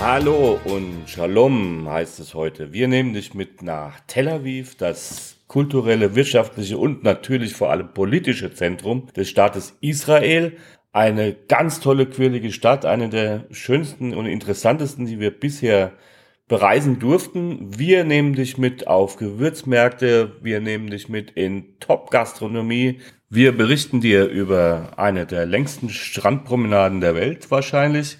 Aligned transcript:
Hallo 0.00 0.60
und 0.64 1.08
Shalom 1.08 1.88
heißt 1.90 2.20
es 2.20 2.32
heute. 2.32 2.72
Wir 2.72 2.86
nehmen 2.86 3.14
dich 3.14 3.34
mit 3.34 3.62
nach 3.62 3.98
Tel 4.06 4.28
Aviv, 4.28 4.76
das 4.76 5.38
kulturelle, 5.48 6.14
wirtschaftliche 6.14 6.78
und 6.78 7.02
natürlich 7.02 7.54
vor 7.54 7.70
allem 7.70 7.92
politische 7.92 8.54
Zentrum 8.54 9.08
des 9.16 9.28
Staates 9.28 9.76
Israel. 9.80 10.52
Eine 10.92 11.34
ganz 11.34 11.80
tolle, 11.80 12.06
quirlige 12.06 12.52
Stadt, 12.52 12.84
eine 12.84 13.08
der 13.08 13.46
schönsten 13.50 14.14
und 14.14 14.26
interessantesten, 14.26 15.04
die 15.04 15.18
wir 15.18 15.32
bisher 15.32 15.94
bereisen 16.46 17.00
durften. 17.00 17.76
Wir 17.76 18.04
nehmen 18.04 18.34
dich 18.34 18.56
mit 18.56 18.86
auf 18.86 19.16
Gewürzmärkte, 19.16 20.36
wir 20.40 20.60
nehmen 20.60 20.90
dich 20.90 21.08
mit 21.08 21.32
in 21.32 21.76
Top-Gastronomie. 21.80 23.00
Wir 23.30 23.50
berichten 23.50 24.00
dir 24.00 24.26
über 24.28 24.92
eine 24.96 25.26
der 25.26 25.44
längsten 25.44 25.90
Strandpromenaden 25.90 27.00
der 27.00 27.16
Welt 27.16 27.50
wahrscheinlich 27.50 28.16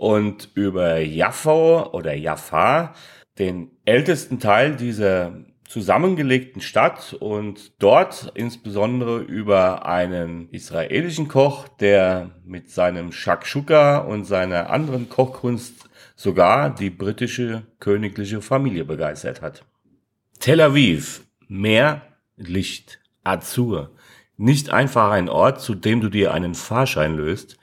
und 0.00 0.48
über 0.54 0.98
Jaffo 1.00 1.90
oder 1.92 2.14
Jaffa, 2.14 2.94
den 3.38 3.70
ältesten 3.84 4.40
Teil 4.40 4.74
dieser 4.76 5.44
zusammengelegten 5.68 6.62
Stadt 6.62 7.12
und 7.12 7.72
dort 7.82 8.32
insbesondere 8.34 9.18
über 9.18 9.84
einen 9.84 10.48
israelischen 10.52 11.28
Koch, 11.28 11.68
der 11.68 12.30
mit 12.46 12.70
seinem 12.70 13.12
Shakshuka 13.12 13.98
und 13.98 14.24
seiner 14.24 14.70
anderen 14.70 15.10
Kochkunst 15.10 15.90
sogar 16.16 16.74
die 16.74 16.88
britische 16.88 17.66
königliche 17.78 18.40
Familie 18.40 18.86
begeistert 18.86 19.42
hat. 19.42 19.66
Tel 20.38 20.62
Aviv, 20.62 21.26
Meer, 21.46 22.00
Licht, 22.36 23.00
Azur, 23.22 23.94
nicht 24.38 24.70
einfach 24.70 25.10
ein 25.10 25.28
Ort, 25.28 25.60
zu 25.60 25.74
dem 25.74 26.00
du 26.00 26.08
dir 26.08 26.32
einen 26.32 26.54
Fahrschein 26.54 27.18
löst, 27.18 27.58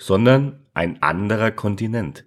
sondern 0.00 0.66
ein 0.74 1.02
anderer 1.02 1.50
Kontinent. 1.50 2.24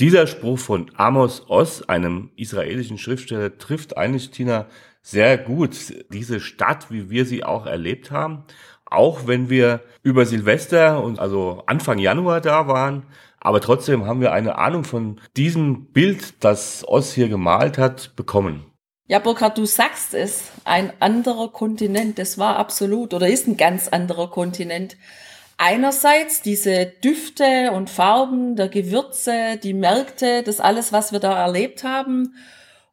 Dieser 0.00 0.28
Spruch 0.28 0.58
von 0.58 0.90
Amos 0.96 1.50
Oz, 1.50 1.82
einem 1.82 2.30
israelischen 2.36 2.98
Schriftsteller, 2.98 3.58
trifft 3.58 3.96
eigentlich, 3.96 4.30
Tina, 4.30 4.66
sehr 5.02 5.36
gut 5.36 5.76
diese 6.12 6.38
Stadt, 6.38 6.90
wie 6.90 7.10
wir 7.10 7.24
sie 7.24 7.42
auch 7.42 7.66
erlebt 7.66 8.10
haben. 8.10 8.44
Auch 8.84 9.26
wenn 9.26 9.50
wir 9.50 9.82
über 10.02 10.24
Silvester 10.24 11.02
und 11.02 11.18
also 11.18 11.62
Anfang 11.66 11.98
Januar 11.98 12.40
da 12.40 12.68
waren, 12.68 13.04
aber 13.40 13.60
trotzdem 13.60 14.06
haben 14.06 14.20
wir 14.20 14.32
eine 14.32 14.56
Ahnung 14.56 14.84
von 14.84 15.20
diesem 15.36 15.86
Bild, 15.86 16.42
das 16.44 16.86
Oz 16.86 17.12
hier 17.12 17.28
gemalt 17.28 17.78
hat, 17.78 18.14
bekommen. 18.16 18.64
Ja, 19.06 19.18
Burkhard, 19.18 19.58
du 19.58 19.64
sagst 19.64 20.14
es, 20.14 20.50
ein 20.64 20.92
anderer 21.00 21.50
Kontinent, 21.50 22.18
das 22.18 22.38
war 22.38 22.56
absolut 22.56 23.14
oder 23.14 23.28
ist 23.28 23.48
ein 23.48 23.56
ganz 23.56 23.88
anderer 23.88 24.30
Kontinent 24.30 24.96
einerseits 25.58 26.40
diese 26.40 26.86
Düfte 26.86 27.72
und 27.72 27.90
Farben 27.90 28.56
der 28.56 28.68
Gewürze, 28.68 29.58
die 29.62 29.74
Märkte, 29.74 30.42
das 30.42 30.60
alles, 30.60 30.92
was 30.92 31.12
wir 31.12 31.18
da 31.18 31.36
erlebt 31.38 31.84
haben. 31.84 32.34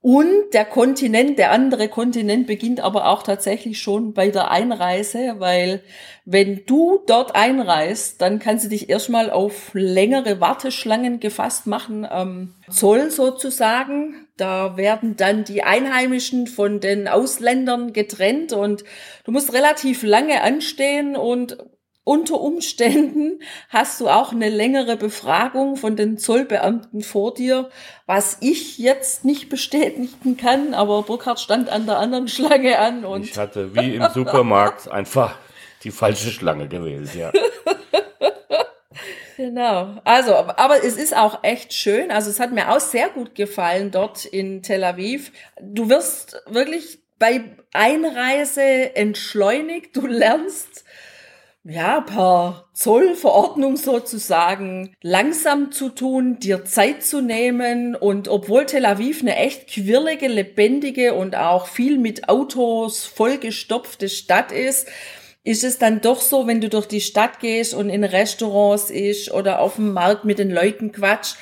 Und 0.01 0.53
der 0.53 0.65
Kontinent, 0.65 1.39
der 1.39 1.51
andere 1.51 1.89
Kontinent 1.89 2.45
beginnt 2.45 2.79
aber 2.79 3.07
auch 3.07 3.23
tatsächlich 3.23 3.81
schon 3.81 4.13
bei 4.13 4.29
der 4.29 4.51
Einreise, 4.51 5.37
weil 5.39 5.81
wenn 6.25 6.63
du 6.67 6.99
dort 7.07 7.35
einreist, 7.35 8.21
dann 8.21 8.37
kannst 8.37 8.65
du 8.65 8.69
dich 8.69 8.87
erstmal 8.87 9.31
auf 9.31 9.71
längere 9.73 10.39
Warteschlangen 10.39 11.19
gefasst 11.19 11.65
machen, 11.65 12.07
ähm, 12.11 12.53
Zoll 12.69 13.09
sozusagen. 13.09 14.27
Da 14.37 14.77
werden 14.77 15.15
dann 15.17 15.43
die 15.43 15.63
Einheimischen 15.63 16.45
von 16.45 16.79
den 16.79 17.07
Ausländern 17.07 17.91
getrennt 17.91 18.53
und 18.53 18.83
du 19.23 19.31
musst 19.31 19.53
relativ 19.53 20.03
lange 20.03 20.43
anstehen 20.43 21.15
und 21.15 21.57
unter 22.05 22.39
Umständen 22.39 23.39
hast 23.69 23.99
du 23.99 24.07
auch 24.07 24.31
eine 24.31 24.49
längere 24.49 24.95
Befragung 24.95 25.75
von 25.75 25.97
den 25.97 26.17
Zollbeamten 26.17 27.01
vor 27.01 27.33
dir, 27.33 27.69
was 28.05 28.37
ich 28.39 28.77
jetzt 28.77 29.25
nicht 29.25 29.49
bestätigen 29.49 30.37
kann, 30.37 30.73
aber 30.73 31.01
Burkhard 31.01 31.39
stand 31.39 31.67
an 31.67 31.87
der 31.87 31.97
anderen 31.97 32.29
Schlange 32.29 32.79
an 32.79 33.03
und. 33.03 33.23
Ich 33.23 33.37
hatte 33.37 33.75
wie 33.75 33.95
im 33.95 34.07
Supermarkt 34.13 34.87
einfach 34.91 35.35
die 35.83 35.91
falsche 35.91 36.29
Schlange 36.29 36.67
gewählt, 36.67 37.13
ja. 37.15 37.31
Genau. 39.37 39.97
Also, 40.05 40.33
aber 40.33 40.83
es 40.83 40.95
ist 40.95 41.15
auch 41.15 41.43
echt 41.43 41.73
schön. 41.73 42.09
Also, 42.09 42.29
es 42.29 42.39
hat 42.39 42.53
mir 42.53 42.71
auch 42.71 42.79
sehr 42.79 43.09
gut 43.09 43.35
gefallen 43.35 43.91
dort 43.91 44.23
in 44.23 44.61
Tel 44.63 44.83
Aviv. 44.83 45.31
Du 45.61 45.89
wirst 45.89 46.41
wirklich 46.47 46.99
bei 47.19 47.43
Einreise 47.73 48.95
entschleunigt. 48.95 49.95
Du 49.95 50.07
lernst 50.07 50.84
ja, 51.67 52.01
per 52.01 52.69
Zollverordnung 52.73 53.75
sozusagen 53.75 54.93
langsam 55.01 55.71
zu 55.71 55.89
tun, 55.89 56.37
dir 56.39 56.63
Zeit 56.63 57.03
zu 57.03 57.21
nehmen 57.21 57.95
und 57.95 58.27
obwohl 58.27 58.67
Tel 58.67 58.85
Aviv 58.85 59.21
eine 59.21 59.35
echt 59.35 59.67
quirlige, 59.67 60.27
lebendige 60.27 61.15
und 61.15 61.35
auch 61.35 61.65
viel 61.67 61.97
mit 61.97 62.29
Autos 62.29 63.05
vollgestopfte 63.05 64.09
Stadt 64.09 64.51
ist, 64.51 64.87
ist 65.43 65.63
es 65.63 65.79
dann 65.79 66.01
doch 66.01 66.21
so, 66.21 66.45
wenn 66.45 66.61
du 66.61 66.69
durch 66.69 66.87
die 66.87 67.01
Stadt 67.01 67.39
gehst 67.39 67.73
und 67.73 67.89
in 67.89 68.03
Restaurants 68.03 68.91
ist 68.91 69.31
oder 69.31 69.59
auf 69.59 69.75
dem 69.75 69.91
Markt 69.91 70.23
mit 70.23 70.37
den 70.37 70.51
Leuten 70.51 70.91
quatscht, 70.91 71.35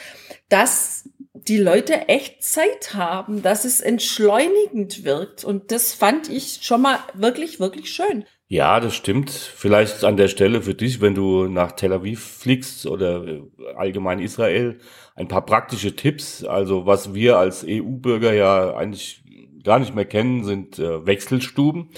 dass 0.48 1.10
die 1.34 1.58
Leute 1.58 2.08
echt 2.08 2.44
Zeit 2.44 2.94
haben, 2.94 3.42
dass 3.42 3.66
es 3.66 3.82
entschleunigend 3.82 5.04
wirkt. 5.04 5.44
Und 5.44 5.72
das 5.72 5.94
fand 5.94 6.30
ich 6.30 6.60
schon 6.62 6.82
mal 6.82 7.00
wirklich, 7.14 7.60
wirklich 7.60 7.92
schön. 7.92 8.26
Ja, 8.54 8.80
das 8.80 8.94
stimmt. 8.94 9.32
Vielleicht 9.32 10.04
an 10.04 10.16
der 10.16 10.28
Stelle 10.28 10.62
für 10.62 10.76
dich, 10.76 11.02
wenn 11.02 11.16
du 11.16 11.48
nach 11.48 11.72
Tel 11.72 11.92
Aviv 11.92 12.24
fliegst 12.24 12.86
oder 12.86 13.26
äh, 13.26 13.42
allgemein 13.76 14.20
Israel, 14.20 14.78
ein 15.16 15.28
paar 15.28 15.44
praktische 15.44 15.96
Tipps. 15.96 16.44
Also 16.44 16.86
was 16.86 17.16
wir 17.16 17.40
als 17.40 17.66
EU-Bürger 17.68 18.32
ja 18.32 18.76
eigentlich 18.76 19.24
gar 19.64 19.80
nicht 19.80 19.96
mehr 19.96 20.06
kennen, 20.06 20.44
sind 20.44 20.78
äh, 20.78 21.04
Wechselstuben. 21.04 21.90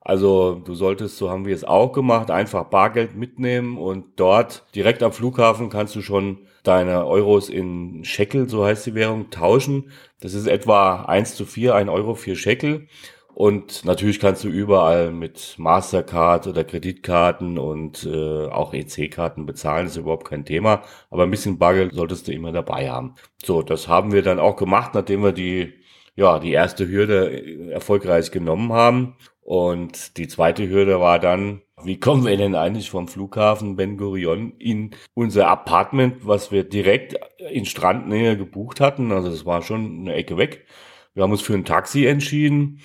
Also 0.00 0.62
du 0.64 0.76
solltest, 0.76 1.16
so 1.16 1.28
haben 1.28 1.44
wir 1.44 1.56
es 1.56 1.64
auch 1.64 1.92
gemacht, 1.92 2.30
einfach 2.30 2.66
Bargeld 2.66 3.16
mitnehmen 3.16 3.76
und 3.76 4.04
dort 4.14 4.64
direkt 4.76 5.02
am 5.02 5.10
Flughafen 5.10 5.70
kannst 5.70 5.96
du 5.96 6.02
schon 6.02 6.46
deine 6.62 7.04
Euros 7.04 7.48
in 7.48 8.04
Shekel, 8.04 8.48
so 8.48 8.64
heißt 8.64 8.86
die 8.86 8.94
Währung, 8.94 9.30
tauschen. 9.30 9.90
Das 10.20 10.34
ist 10.34 10.46
etwa 10.46 11.02
eins 11.06 11.34
zu 11.34 11.44
vier, 11.44 11.74
ein 11.74 11.88
Euro 11.88 12.14
vier 12.14 12.36
Shekel. 12.36 12.86
Und 13.36 13.84
natürlich 13.84 14.18
kannst 14.18 14.44
du 14.44 14.48
überall 14.48 15.12
mit 15.12 15.56
Mastercard 15.58 16.46
oder 16.46 16.64
Kreditkarten 16.64 17.58
und 17.58 18.08
äh, 18.10 18.46
auch 18.46 18.72
EC-Karten 18.72 19.44
bezahlen, 19.44 19.88
ist 19.88 19.98
überhaupt 19.98 20.26
kein 20.26 20.46
Thema. 20.46 20.82
Aber 21.10 21.24
ein 21.24 21.30
bisschen 21.30 21.58
Bargeld 21.58 21.92
solltest 21.92 22.26
du 22.26 22.32
immer 22.32 22.50
dabei 22.50 22.90
haben. 22.90 23.14
So, 23.44 23.60
das 23.62 23.88
haben 23.88 24.12
wir 24.12 24.22
dann 24.22 24.38
auch 24.38 24.56
gemacht, 24.56 24.94
nachdem 24.94 25.22
wir 25.22 25.32
die, 25.32 25.74
ja, 26.14 26.38
die 26.38 26.52
erste 26.52 26.88
Hürde 26.88 27.70
erfolgreich 27.70 28.30
genommen 28.30 28.72
haben. 28.72 29.16
Und 29.42 30.16
die 30.16 30.28
zweite 30.28 30.66
Hürde 30.70 30.98
war 31.00 31.18
dann, 31.18 31.60
wie 31.84 32.00
kommen 32.00 32.24
wir 32.24 32.38
denn 32.38 32.54
eigentlich 32.54 32.88
vom 32.88 33.06
Flughafen 33.06 33.76
Ben 33.76 33.98
Gurion 33.98 34.52
in 34.58 34.92
unser 35.12 35.48
Apartment, 35.48 36.26
was 36.26 36.52
wir 36.52 36.64
direkt 36.64 37.16
in 37.50 37.66
Strandnähe 37.66 38.38
gebucht 38.38 38.80
hatten? 38.80 39.12
Also 39.12 39.28
das 39.28 39.44
war 39.44 39.60
schon 39.60 40.00
eine 40.00 40.14
Ecke 40.14 40.38
weg. 40.38 40.64
Wir 41.12 41.22
haben 41.22 41.32
uns 41.32 41.42
für 41.42 41.52
ein 41.52 41.66
Taxi 41.66 42.06
entschieden. 42.06 42.80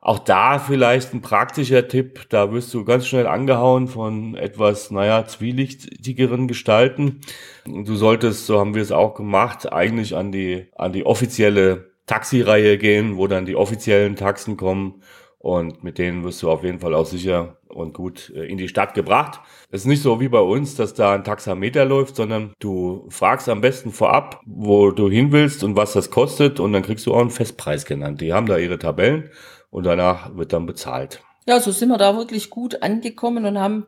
Auch 0.00 0.20
da 0.20 0.60
vielleicht 0.60 1.12
ein 1.12 1.22
praktischer 1.22 1.88
Tipp, 1.88 2.26
da 2.28 2.52
wirst 2.52 2.72
du 2.72 2.84
ganz 2.84 3.06
schnell 3.06 3.26
angehauen 3.26 3.88
von 3.88 4.36
etwas, 4.36 4.92
naja, 4.92 5.26
zwielichtigeren 5.26 6.46
Gestalten. 6.46 7.20
Du 7.66 7.96
solltest, 7.96 8.46
so 8.46 8.60
haben 8.60 8.74
wir 8.74 8.82
es 8.82 8.92
auch 8.92 9.14
gemacht, 9.14 9.72
eigentlich 9.72 10.14
an 10.14 10.30
die, 10.30 10.68
an 10.76 10.92
die 10.92 11.04
offizielle 11.04 11.90
Taxireihe 12.06 12.78
gehen, 12.78 13.16
wo 13.16 13.26
dann 13.26 13.44
die 13.44 13.56
offiziellen 13.56 14.14
Taxen 14.14 14.56
kommen 14.56 15.02
und 15.38 15.84
mit 15.84 15.98
denen 15.98 16.24
wirst 16.24 16.42
du 16.42 16.50
auf 16.50 16.62
jeden 16.62 16.78
Fall 16.78 16.94
auch 16.94 17.06
sicher 17.06 17.58
und 17.68 17.94
gut 17.94 18.32
äh, 18.34 18.46
in 18.46 18.58
die 18.58 18.68
Stadt 18.68 18.94
gebracht. 18.94 19.40
Es 19.70 19.82
ist 19.82 19.86
nicht 19.86 20.02
so 20.02 20.20
wie 20.20 20.28
bei 20.28 20.40
uns, 20.40 20.74
dass 20.74 20.94
da 20.94 21.14
ein 21.14 21.24
Taxameter 21.24 21.84
läuft, 21.84 22.16
sondern 22.16 22.52
du 22.58 23.06
fragst 23.10 23.48
am 23.48 23.60
besten 23.60 23.92
vorab, 23.92 24.40
wo 24.46 24.90
du 24.90 25.08
hin 25.08 25.32
willst 25.32 25.62
und 25.62 25.76
was 25.76 25.92
das 25.92 26.10
kostet 26.10 26.60
und 26.60 26.72
dann 26.72 26.82
kriegst 26.82 27.06
du 27.06 27.14
auch 27.14 27.20
einen 27.20 27.30
Festpreis 27.30 27.84
genannt. 27.84 28.20
Die 28.20 28.32
haben 28.32 28.46
da 28.46 28.58
ihre 28.58 28.78
Tabellen 28.78 29.30
und 29.70 29.84
danach 29.84 30.36
wird 30.36 30.52
dann 30.52 30.66
bezahlt. 30.66 31.22
Ja, 31.46 31.60
so 31.60 31.70
sind 31.70 31.88
wir 31.88 31.98
da 31.98 32.16
wirklich 32.16 32.50
gut 32.50 32.82
angekommen 32.82 33.46
und 33.46 33.58
haben 33.58 33.86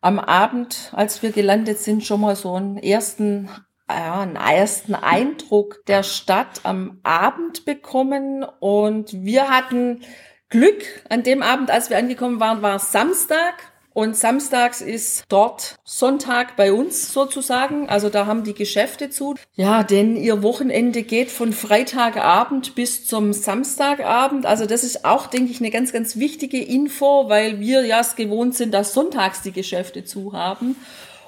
am 0.00 0.18
Abend, 0.18 0.92
als 0.94 1.22
wir 1.22 1.32
gelandet 1.32 1.78
sind, 1.78 2.04
schon 2.04 2.20
mal 2.20 2.36
so 2.36 2.54
einen 2.54 2.76
ersten 2.76 3.48
ja, 3.88 4.20
einen 4.20 4.36
ersten 4.36 4.94
Eindruck 4.94 5.84
der 5.86 6.02
Stadt 6.02 6.60
am 6.64 7.00
Abend 7.02 7.64
bekommen 7.64 8.44
und 8.60 9.12
wir 9.12 9.50
hatten 9.50 10.00
Glück 10.48 10.84
an 11.08 11.22
dem 11.22 11.42
Abend, 11.42 11.70
als 11.70 11.90
wir 11.90 11.98
angekommen 11.98 12.40
waren, 12.40 12.62
war 12.62 12.78
Samstag 12.78 13.71
und 13.94 14.16
samstags 14.16 14.80
ist 14.80 15.24
dort 15.28 15.76
Sonntag 15.84 16.56
bei 16.56 16.72
uns 16.72 17.12
sozusagen. 17.12 17.88
Also 17.88 18.08
da 18.08 18.26
haben 18.26 18.44
die 18.44 18.54
Geschäfte 18.54 19.10
zu. 19.10 19.34
Ja, 19.54 19.82
denn 19.82 20.16
ihr 20.16 20.42
Wochenende 20.42 21.02
geht 21.02 21.30
von 21.30 21.52
Freitagabend 21.52 22.74
bis 22.74 23.06
zum 23.06 23.32
Samstagabend. 23.32 24.46
Also 24.46 24.66
das 24.66 24.84
ist 24.84 25.04
auch, 25.04 25.26
denke 25.26 25.50
ich, 25.50 25.60
eine 25.60 25.70
ganz, 25.70 25.92
ganz 25.92 26.16
wichtige 26.16 26.62
Info, 26.62 27.28
weil 27.28 27.60
wir 27.60 27.84
ja 27.84 28.00
es 28.00 28.16
gewohnt 28.16 28.54
sind, 28.54 28.72
dass 28.72 28.94
sonntags 28.94 29.42
die 29.42 29.52
Geschäfte 29.52 30.04
zu 30.04 30.32
haben. 30.32 30.76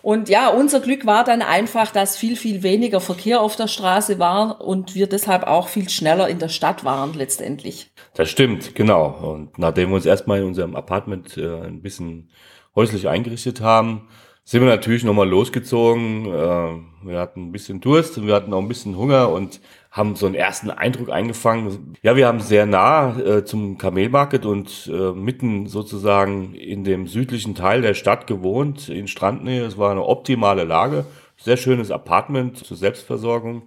Und 0.04 0.28
ja, 0.28 0.50
unser 0.50 0.80
Glück 0.80 1.06
war 1.06 1.24
dann 1.24 1.40
einfach, 1.40 1.90
dass 1.90 2.18
viel, 2.18 2.36
viel 2.36 2.62
weniger 2.62 3.00
Verkehr 3.00 3.40
auf 3.40 3.56
der 3.56 3.68
Straße 3.68 4.18
war 4.18 4.60
und 4.60 4.94
wir 4.94 5.06
deshalb 5.06 5.44
auch 5.44 5.68
viel 5.68 5.88
schneller 5.88 6.28
in 6.28 6.38
der 6.38 6.50
Stadt 6.50 6.84
waren 6.84 7.14
letztendlich. 7.14 7.90
Das 8.12 8.28
stimmt, 8.28 8.74
genau. 8.74 9.06
Und 9.06 9.58
nachdem 9.58 9.88
wir 9.88 9.96
uns 9.96 10.04
erstmal 10.04 10.40
in 10.40 10.44
unserem 10.44 10.76
Apartment 10.76 11.38
äh, 11.38 11.62
ein 11.62 11.80
bisschen 11.80 12.28
häuslich 12.76 13.08
eingerichtet 13.08 13.62
haben, 13.62 14.10
sind 14.44 14.60
wir 14.60 14.68
natürlich 14.68 15.04
nochmal 15.04 15.28
losgezogen. 15.28 16.26
Äh, 16.26 17.08
wir 17.08 17.18
hatten 17.18 17.46
ein 17.46 17.52
bisschen 17.52 17.80
Durst 17.80 18.18
und 18.18 18.26
wir 18.26 18.34
hatten 18.34 18.52
auch 18.52 18.60
ein 18.60 18.68
bisschen 18.68 18.96
Hunger 18.96 19.30
und 19.30 19.60
haben 19.90 20.16
so 20.16 20.26
einen 20.26 20.34
ersten 20.34 20.70
Eindruck 20.70 21.10
eingefangen. 21.10 21.94
Ja, 22.02 22.14
wir 22.16 22.26
haben 22.26 22.40
sehr 22.40 22.66
nah 22.66 23.18
äh, 23.18 23.44
zum 23.44 23.78
Kamelmarket 23.78 24.44
und 24.44 24.90
äh, 24.92 25.12
mitten 25.12 25.66
sozusagen 25.66 26.54
in 26.54 26.84
dem 26.84 27.06
südlichen 27.06 27.54
Teil 27.54 27.80
der 27.80 27.94
Stadt 27.94 28.26
gewohnt, 28.26 28.88
in 28.90 29.08
Strandnähe. 29.08 29.64
Es 29.64 29.78
war 29.78 29.90
eine 29.90 30.04
optimale 30.04 30.64
Lage, 30.64 31.06
sehr 31.36 31.56
schönes 31.56 31.90
Apartment 31.90 32.58
zur 32.58 32.76
Selbstversorgung 32.76 33.62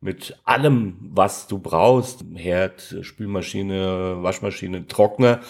mit 0.00 0.36
allem, 0.44 0.96
was 1.12 1.46
du 1.46 1.58
brauchst. 1.58 2.24
Herd, 2.34 2.96
Spülmaschine, 3.02 4.18
Waschmaschine, 4.20 4.86
Trockner. 4.86 5.40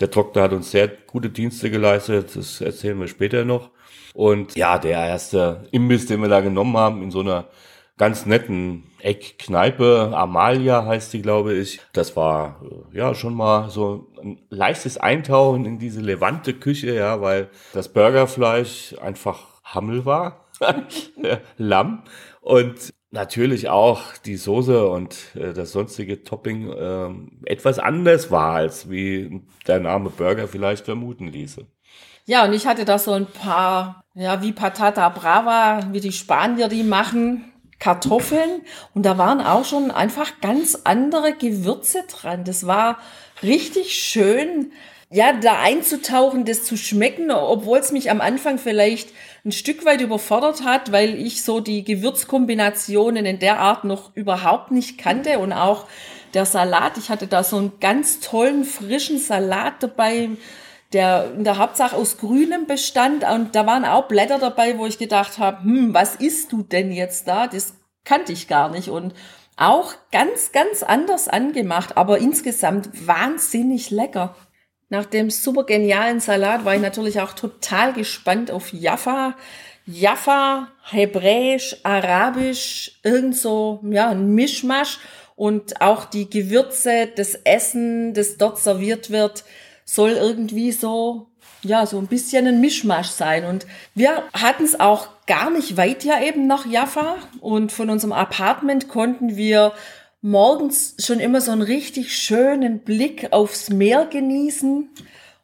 Der 0.00 0.10
Trockner 0.10 0.42
hat 0.42 0.52
uns 0.52 0.70
sehr 0.70 0.88
gute 0.88 1.28
Dienste 1.28 1.70
geleistet, 1.70 2.34
das 2.34 2.60
erzählen 2.62 2.98
wir 2.98 3.06
später 3.06 3.44
noch. 3.44 3.70
Und 4.14 4.56
ja, 4.56 4.78
der 4.78 4.98
erste 5.06 5.68
Imbiss, 5.70 6.06
den 6.06 6.20
wir 6.20 6.28
da 6.28 6.40
genommen 6.40 6.76
haben, 6.76 7.02
in 7.02 7.10
so 7.10 7.20
einer 7.20 7.48
ganz 7.96 8.26
netten 8.26 8.84
Eckkneipe, 9.00 10.12
Amalia 10.14 10.86
heißt 10.86 11.12
die, 11.12 11.22
glaube 11.22 11.54
ich. 11.54 11.80
Das 11.92 12.16
war 12.16 12.60
äh, 12.64 12.96
ja 12.96 13.14
schon 13.14 13.34
mal 13.34 13.70
so 13.70 14.08
ein 14.22 14.40
leichtes 14.48 14.96
Eintauchen 14.96 15.64
in 15.66 15.78
diese 15.78 16.00
levante 16.00 16.54
Küche, 16.54 16.94
ja, 16.94 17.20
weil 17.20 17.50
das 17.72 17.92
Burgerfleisch 17.92 18.94
einfach 19.00 19.60
Hammel 19.64 20.04
war, 20.04 20.46
Lamm. 21.56 22.04
Und 22.40 22.92
natürlich 23.10 23.68
auch 23.68 24.16
die 24.24 24.36
Soße 24.36 24.88
und 24.88 25.16
äh, 25.34 25.52
das 25.52 25.72
sonstige 25.72 26.22
Topping 26.22 26.72
äh, 26.72 27.10
etwas 27.50 27.78
anders 27.78 28.30
war, 28.30 28.54
als 28.54 28.88
wie 28.90 29.42
der 29.66 29.80
Name 29.80 30.10
Burger 30.10 30.48
vielleicht 30.48 30.84
vermuten 30.84 31.26
ließe. 31.26 31.66
Ja, 32.30 32.44
und 32.44 32.52
ich 32.52 32.64
hatte 32.68 32.84
da 32.84 32.96
so 32.96 33.10
ein 33.10 33.26
paar, 33.26 34.04
ja, 34.14 34.40
wie 34.40 34.52
Patata 34.52 35.08
Brava, 35.08 35.88
wie 35.90 35.98
die 35.98 36.12
Spanier 36.12 36.68
die 36.68 36.84
machen, 36.84 37.52
Kartoffeln. 37.80 38.62
Und 38.94 39.04
da 39.04 39.18
waren 39.18 39.40
auch 39.40 39.64
schon 39.64 39.90
einfach 39.90 40.40
ganz 40.40 40.78
andere 40.84 41.32
Gewürze 41.32 42.04
dran. 42.08 42.44
Das 42.44 42.68
war 42.68 42.98
richtig 43.42 43.96
schön, 43.96 44.70
ja, 45.10 45.32
da 45.32 45.60
einzutauchen, 45.60 46.44
das 46.44 46.62
zu 46.62 46.76
schmecken, 46.76 47.32
obwohl 47.32 47.78
es 47.78 47.90
mich 47.90 48.12
am 48.12 48.20
Anfang 48.20 48.58
vielleicht 48.58 49.08
ein 49.44 49.50
Stück 49.50 49.84
weit 49.84 50.00
überfordert 50.00 50.64
hat, 50.64 50.92
weil 50.92 51.16
ich 51.16 51.42
so 51.42 51.58
die 51.58 51.82
Gewürzkombinationen 51.82 53.26
in 53.26 53.40
der 53.40 53.58
Art 53.58 53.82
noch 53.82 54.14
überhaupt 54.14 54.70
nicht 54.70 54.98
kannte 54.98 55.40
und 55.40 55.52
auch 55.52 55.88
der 56.34 56.46
Salat. 56.46 56.96
Ich 56.96 57.10
hatte 57.10 57.26
da 57.26 57.42
so 57.42 57.56
einen 57.56 57.80
ganz 57.80 58.20
tollen 58.20 58.62
frischen 58.62 59.18
Salat 59.18 59.82
dabei, 59.82 60.28
der 60.92 61.32
in 61.36 61.44
der 61.44 61.58
Hauptsache 61.58 61.96
aus 61.96 62.18
grünem 62.18 62.66
bestand 62.66 63.24
und 63.24 63.54
da 63.54 63.66
waren 63.66 63.84
auch 63.84 64.08
Blätter 64.08 64.38
dabei, 64.38 64.76
wo 64.78 64.86
ich 64.86 64.98
gedacht 64.98 65.38
habe, 65.38 65.62
hm, 65.62 65.94
was 65.94 66.16
isst 66.16 66.52
du 66.52 66.62
denn 66.62 66.90
jetzt 66.90 67.28
da? 67.28 67.46
Das 67.46 67.74
kannte 68.04 68.32
ich 68.32 68.48
gar 68.48 68.70
nicht 68.70 68.88
und 68.88 69.14
auch 69.56 69.94
ganz, 70.10 70.52
ganz 70.52 70.82
anders 70.82 71.28
angemacht, 71.28 71.96
aber 71.96 72.18
insgesamt 72.18 73.06
wahnsinnig 73.06 73.90
lecker. 73.90 74.34
Nach 74.88 75.04
dem 75.04 75.30
super 75.30 75.64
genialen 75.64 76.18
Salat 76.18 76.64
war 76.64 76.74
ich 76.74 76.80
natürlich 76.80 77.20
auch 77.20 77.34
total 77.34 77.92
gespannt 77.92 78.50
auf 78.50 78.72
Jaffa. 78.72 79.36
Jaffa, 79.86 80.68
Hebräisch, 80.82 81.76
Arabisch, 81.84 82.98
irgend 83.02 83.36
so, 83.36 83.80
ja, 83.84 84.08
ein 84.08 84.34
Mischmasch 84.34 84.98
und 85.36 85.80
auch 85.80 86.04
die 86.06 86.28
Gewürze, 86.28 87.08
das 87.14 87.34
Essen, 87.34 88.14
das 88.14 88.36
dort 88.36 88.58
serviert 88.58 89.10
wird, 89.10 89.44
soll 89.92 90.10
irgendwie 90.10 90.70
so, 90.70 91.26
ja, 91.62 91.84
so 91.84 91.98
ein 91.98 92.06
bisschen 92.06 92.46
ein 92.46 92.60
Mischmasch 92.60 93.08
sein. 93.08 93.44
Und 93.44 93.66
wir 93.94 94.22
hatten 94.32 94.62
es 94.62 94.78
auch 94.78 95.08
gar 95.26 95.50
nicht 95.50 95.76
weit 95.76 96.04
ja 96.04 96.20
eben 96.22 96.46
nach 96.46 96.64
Jaffa 96.64 97.16
und 97.40 97.72
von 97.72 97.90
unserem 97.90 98.12
Apartment 98.12 98.88
konnten 98.88 99.36
wir 99.36 99.72
morgens 100.22 100.94
schon 101.04 101.18
immer 101.18 101.40
so 101.40 101.50
einen 101.50 101.62
richtig 101.62 102.16
schönen 102.16 102.80
Blick 102.80 103.32
aufs 103.32 103.70
Meer 103.70 104.06
genießen 104.06 104.90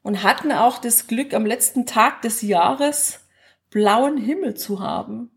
und 0.03 0.23
hatten 0.23 0.53
auch 0.53 0.79
das 0.79 1.09
Glück, 1.09 1.35
am 1.35 1.45
letzten 1.45 1.85
Tag 1.85 2.23
des 2.23 2.43
Jahres 2.43 3.21
blauen 3.71 4.17
Himmel 4.17 4.55
zu 4.55 4.81
haben. 4.81 5.31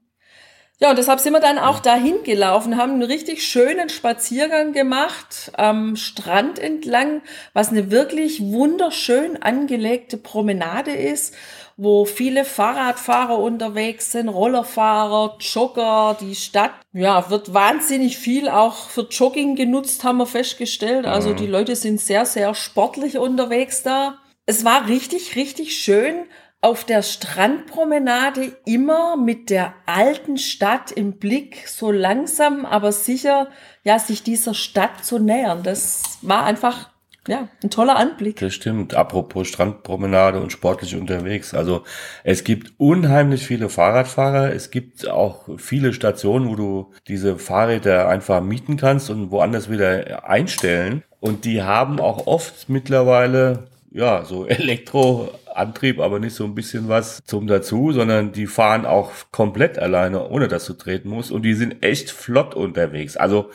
Ja, 0.82 0.92
und 0.92 0.98
deshalb 0.98 1.20
sind 1.20 1.34
wir 1.34 1.42
dann 1.42 1.60
auch 1.60 1.80
dahin 1.80 2.24
gelaufen, 2.24 2.78
haben 2.78 2.94
einen 2.94 3.04
richtig 3.04 3.46
schönen 3.46 3.90
Spaziergang 3.90 4.72
gemacht 4.72 5.52
am 5.58 5.98
Strand 5.98 6.58
entlang, 6.58 7.22
was 7.54 7.70
eine 7.70 7.92
wirklich 7.92 8.42
wunderschön 8.42 9.42
angelegte 9.42 10.18
Promenade 10.18 10.92
ist 10.92 11.36
wo 11.82 12.04
viele 12.04 12.44
Fahrradfahrer 12.44 13.40
unterwegs 13.40 14.12
sind, 14.12 14.28
Rollerfahrer, 14.28 15.38
Jogger, 15.40 16.18
die 16.20 16.36
Stadt, 16.36 16.74
ja, 16.92 17.30
wird 17.30 17.54
wahnsinnig 17.54 18.18
viel 18.18 18.50
auch 18.50 18.90
für 18.90 19.08
Jogging 19.10 19.56
genutzt, 19.56 20.04
haben 20.04 20.18
wir 20.18 20.26
festgestellt. 20.26 21.06
Also 21.06 21.34
die 21.34 21.48
Leute 21.48 21.78
sind 21.78 22.02
sehr, 22.02 22.26
sehr 22.26 22.54
sportlich 22.54 23.18
unterwegs 23.18 23.82
da. 23.82 24.18
Es 24.46 24.66
war 24.66 24.90
richtig, 24.90 25.38
richtig 25.38 25.78
schön 25.78 26.26
auf 26.62 26.84
der 26.84 27.04
Strandpromenade 27.04 28.52
immer 28.66 29.16
mit 29.16 29.50
der 29.50 29.74
alten 29.86 30.38
Stadt 30.38 30.92
im 30.92 31.14
Blick, 31.14 31.68
so 31.68 31.92
langsam, 31.92 32.66
aber 32.66 32.92
sicher, 32.92 33.48
ja, 33.84 33.98
sich 33.98 34.24
dieser 34.24 34.54
Stadt 34.54 35.06
zu 35.06 35.20
nähern. 35.20 35.64
Das 35.64 36.20
war 36.22 36.44
einfach 36.44 36.90
ja, 37.28 37.48
ein 37.64 37.70
toller 37.70 37.96
Anblick. 37.96 38.38
Das 38.40 38.54
stimmt. 38.54 38.96
Apropos 38.96 39.48
Strandpromenade 39.48 40.42
und 40.42 40.52
sportlich 40.52 40.96
unterwegs. 40.96 41.54
Also 41.54 41.84
es 42.24 42.44
gibt 42.44 42.74
unheimlich 42.78 43.46
viele 43.46 43.70
Fahrradfahrer. 43.70 44.54
Es 44.54 44.72
gibt 44.72 45.08
auch 45.08 45.48
viele 45.58 45.94
Stationen, 45.94 46.50
wo 46.50 46.56
du 46.56 46.92
diese 47.08 47.38
Fahrräder 47.38 48.10
einfach 48.10 48.42
mieten 48.42 48.78
kannst 48.78 49.10
und 49.10 49.32
woanders 49.32 49.70
wieder 49.70 50.28
einstellen. 50.28 51.04
Und 51.20 51.46
die 51.46 51.62
haben 51.62 52.00
auch 52.00 52.26
oft 52.28 52.68
mittlerweile 52.68 53.69
ja, 53.92 54.24
so 54.24 54.46
Elektroantrieb, 54.48 56.00
aber 56.00 56.20
nicht 56.20 56.36
so 56.36 56.44
ein 56.44 56.56
bisschen 56.56 56.88
was 56.88 57.22
zum 57.26 57.48
dazu, 57.48 57.92
sondern 57.92 58.32
die 58.32 58.48
fahren 58.48 58.86
auch 58.86 59.12
komplett 59.32 59.80
alleine, 59.80 60.28
ohne 60.30 60.48
dass 60.48 60.66
du 60.66 60.74
treten 60.74 61.10
musst. 61.10 61.32
Und 61.32 61.44
die 61.44 61.54
sind 61.54 61.84
echt 61.84 62.12
flott 62.12 62.56
unterwegs. 62.56 63.18
Also 63.18 63.50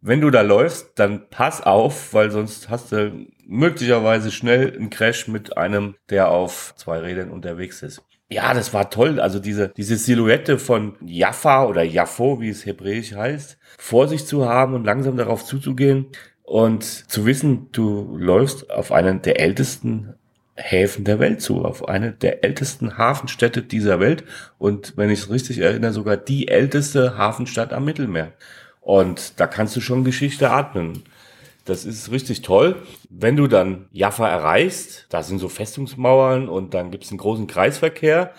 wenn 0.00 0.20
du 0.20 0.30
da 0.30 0.42
läufst, 0.42 0.98
dann 0.98 1.28
pass 1.30 1.62
auf, 1.62 2.12
weil 2.12 2.30
sonst 2.30 2.68
hast 2.68 2.92
du 2.92 3.26
möglicherweise 3.46 4.30
schnell 4.30 4.74
einen 4.74 4.90
Crash 4.90 5.28
mit 5.28 5.56
einem, 5.56 5.94
der 6.10 6.28
auf 6.28 6.74
zwei 6.76 6.98
Rädern 6.98 7.30
unterwegs 7.30 7.82
ist. 7.82 8.02
Ja, 8.30 8.52
das 8.52 8.74
war 8.74 8.90
toll. 8.90 9.20
Also 9.20 9.38
diese, 9.38 9.68
diese 9.70 9.96
Silhouette 9.96 10.58
von 10.58 10.96
Jaffa 11.00 11.64
oder 11.66 11.82
Jaffo, 11.82 12.40
wie 12.40 12.48
es 12.48 12.66
hebräisch 12.66 13.14
heißt, 13.14 13.58
vor 13.78 14.08
sich 14.08 14.26
zu 14.26 14.46
haben 14.46 14.74
und 14.74 14.84
langsam 14.84 15.16
darauf 15.16 15.44
zuzugehen 15.44 16.06
und 16.44 16.84
zu 16.84 17.26
wissen, 17.26 17.68
du 17.72 18.16
läufst 18.16 18.70
auf 18.70 18.92
einen 18.92 19.22
der 19.22 19.40
ältesten 19.40 20.14
Häfen 20.56 21.04
der 21.04 21.18
Welt 21.18 21.40
zu, 21.40 21.64
auf 21.64 21.88
eine 21.88 22.12
der 22.12 22.44
ältesten 22.44 22.96
Hafenstädte 22.96 23.62
dieser 23.62 23.98
Welt 23.98 24.24
und 24.58 24.96
wenn 24.96 25.10
ich 25.10 25.20
es 25.20 25.30
richtig 25.30 25.58
erinnere, 25.58 25.92
sogar 25.92 26.16
die 26.16 26.46
älteste 26.46 27.18
Hafenstadt 27.18 27.72
am 27.72 27.84
Mittelmeer. 27.84 28.32
Und 28.80 29.40
da 29.40 29.46
kannst 29.46 29.74
du 29.74 29.80
schon 29.80 30.04
Geschichte 30.04 30.50
atmen. 30.50 31.02
Das 31.64 31.86
ist 31.86 32.10
richtig 32.10 32.42
toll. 32.42 32.76
Wenn 33.08 33.36
du 33.36 33.46
dann 33.46 33.86
Jaffa 33.90 34.28
erreichst, 34.28 35.06
da 35.08 35.22
sind 35.22 35.38
so 35.38 35.48
Festungsmauern 35.48 36.48
und 36.50 36.74
dann 36.74 36.90
gibt 36.90 37.04
es 37.04 37.10
einen 37.10 37.18
großen 37.18 37.46
Kreisverkehr 37.46 38.34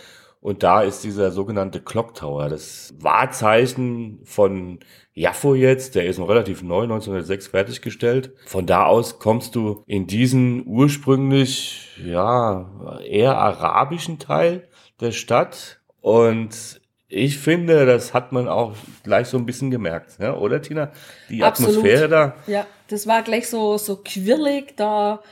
und 0.45 0.61
da 0.61 0.83
ist 0.83 1.03
dieser 1.03 1.31
sogenannte 1.31 1.79
Clock 1.79 2.13
Tower, 2.13 2.49
das 2.49 2.93
Wahrzeichen 2.99 4.19
von 4.25 4.77
Jaffo 5.15 5.55
jetzt, 5.55 5.95
der 5.95 6.05
ist 6.05 6.19
noch 6.19 6.29
relativ 6.29 6.61
neu, 6.61 6.83
1906 6.83 7.47
fertiggestellt. 7.47 8.31
Von 8.45 8.67
da 8.67 8.85
aus 8.85 9.17
kommst 9.17 9.55
du 9.55 9.81
in 9.87 10.05
diesen 10.05 10.63
ursprünglich, 10.67 11.99
ja, 12.05 12.99
eher 13.03 13.35
arabischen 13.39 14.19
Teil 14.19 14.67
der 15.01 15.13
Stadt 15.13 15.79
und 16.01 16.79
ich 17.07 17.39
finde, 17.39 17.87
das 17.87 18.13
hat 18.13 18.31
man 18.31 18.47
auch 18.47 18.73
gleich 19.03 19.29
so 19.29 19.37
ein 19.37 19.47
bisschen 19.47 19.71
gemerkt, 19.71 20.17
ja, 20.19 20.35
oder 20.35 20.61
Tina? 20.61 20.91
Die 21.27 21.41
Absolut. 21.41 21.77
Atmosphäre 21.77 22.07
da. 22.07 22.35
Ja, 22.45 22.67
das 22.87 23.07
war 23.07 23.23
gleich 23.23 23.49
so, 23.49 23.79
so 23.79 23.99
quirlig, 24.03 24.75
da, 24.77 25.23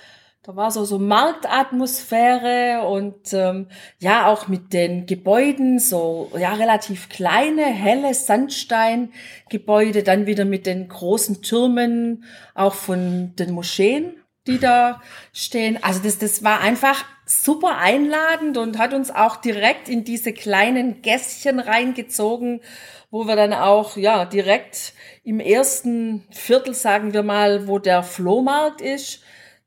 da 0.44 0.58
war 0.58 0.72
so, 0.72 0.84
so 0.84 1.00
Marktatmosphäre 1.00 2.86
und 2.86 3.32
ähm, 3.32 3.68
ja, 4.00 4.28
auch 4.28 4.50
mit 4.50 4.74
den 4.74 5.06
Gebäuden, 5.06 5.80
so 5.80 6.32
ja, 6.38 6.54
relativ 6.54 7.08
kleine, 7.08 7.64
helle 7.64 8.14
Sandsteingebäude, 8.14 10.04
dann 10.04 10.26
wieder 10.26 10.44
mit 10.44 10.66
den 10.66 10.90
großen 10.90 11.42
Türmen, 11.42 12.26
auch 12.56 12.74
von 12.74 13.34
den 13.38 13.52
Moscheen 13.52 14.18
die 14.48 14.60
da 14.60 15.02
stehen. 15.32 15.82
Also 15.82 16.02
das, 16.04 16.18
das 16.18 16.44
war 16.44 16.60
einfach 16.60 17.06
super 17.26 17.78
einladend 17.78 18.58
und 18.58 18.78
hat 18.78 18.94
uns 18.94 19.10
auch 19.10 19.38
direkt 19.38 19.88
in 19.88 20.04
diese 20.04 20.34
kleinen 20.34 21.02
Gässchen 21.02 21.60
reingezogen, 21.60 22.62
wo 23.10 23.26
wir 23.26 23.36
dann 23.36 23.54
auch, 23.54 23.96
ja, 23.96 24.26
direkt 24.26 24.94
im 25.24 25.40
ersten 25.40 26.28
Viertel, 26.32 26.74
sagen 26.74 27.14
wir 27.14 27.24
mal, 27.24 27.68
wo 27.68 27.80
der 27.80 28.04
Flohmarkt 28.04 28.82
ist, 28.82 29.23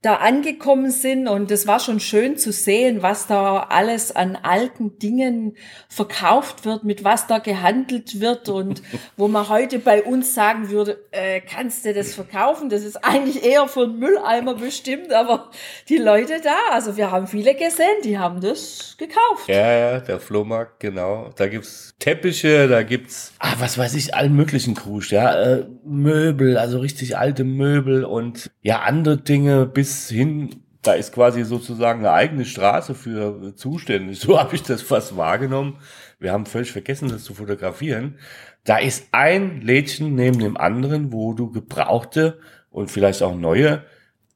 da 0.06 0.14
angekommen 0.16 0.92
sind 0.92 1.26
und 1.26 1.50
es 1.50 1.66
war 1.66 1.80
schon 1.80 1.98
schön 1.98 2.36
zu 2.36 2.52
sehen, 2.52 3.02
was 3.02 3.26
da 3.26 3.66
alles 3.70 4.14
an 4.14 4.36
alten 4.36 5.00
Dingen 5.00 5.56
verkauft 5.88 6.64
wird, 6.64 6.84
mit 6.84 7.02
was 7.02 7.26
da 7.26 7.38
gehandelt 7.38 8.20
wird 8.20 8.48
und 8.48 8.82
wo 9.16 9.26
man 9.26 9.48
heute 9.48 9.80
bei 9.80 10.04
uns 10.04 10.32
sagen 10.32 10.70
würde, 10.70 11.04
äh, 11.10 11.40
kannst 11.40 11.84
du 11.84 11.92
das 11.92 12.14
verkaufen? 12.14 12.68
Das 12.68 12.84
ist 12.84 13.04
eigentlich 13.04 13.44
eher 13.44 13.66
für 13.66 13.82
einen 13.82 13.98
Mülleimer 13.98 14.54
bestimmt, 14.54 15.12
aber 15.12 15.50
die 15.88 15.98
Leute 15.98 16.40
da, 16.40 16.56
also 16.70 16.96
wir 16.96 17.10
haben 17.10 17.26
viele 17.26 17.54
gesehen, 17.54 18.02
die 18.04 18.16
haben 18.16 18.40
das 18.40 18.94
gekauft. 18.98 19.48
Ja, 19.48 19.72
ja, 19.72 19.98
der 19.98 20.20
Flohmarkt, 20.20 20.78
genau. 20.78 21.30
Da 21.34 21.48
gibt's 21.48 21.94
Teppiche, 21.98 22.68
da 22.68 22.84
gibt's, 22.84 23.32
ah, 23.40 23.54
was 23.58 23.76
weiß 23.76 23.94
ich, 23.94 24.14
allen 24.14 24.36
möglichen 24.36 24.74
Krusch, 24.74 25.10
ja, 25.10 25.34
äh, 25.34 25.66
Möbel, 25.84 26.58
also 26.58 26.78
richtig 26.78 27.16
alte 27.16 27.42
Möbel 27.42 28.04
und 28.04 28.52
ja, 28.62 28.82
andere 28.82 29.16
Dinge 29.16 29.66
bis 29.66 29.95
hin, 30.08 30.62
da 30.82 30.92
ist 30.92 31.12
quasi 31.12 31.44
sozusagen 31.44 32.00
eine 32.00 32.12
eigene 32.12 32.44
Straße 32.44 32.94
für 32.94 33.54
zuständig. 33.56 34.20
So 34.26 34.38
habe 34.38 34.54
ich 34.54 34.62
das 34.62 34.82
fast 34.82 35.16
wahrgenommen. 35.16 35.78
Wir 36.18 36.32
haben 36.32 36.46
völlig 36.46 36.72
vergessen, 36.72 37.08
das 37.08 37.24
zu 37.24 37.34
fotografieren. 37.34 38.18
Da 38.64 38.78
ist 38.78 39.08
ein 39.12 39.60
Lädchen 39.60 40.14
neben 40.14 40.38
dem 40.38 40.56
anderen, 40.56 41.12
wo 41.12 41.34
du 41.34 41.50
gebrauchte 41.50 42.38
und 42.70 42.90
vielleicht 42.90 43.22
auch 43.22 43.34
neue 43.34 43.84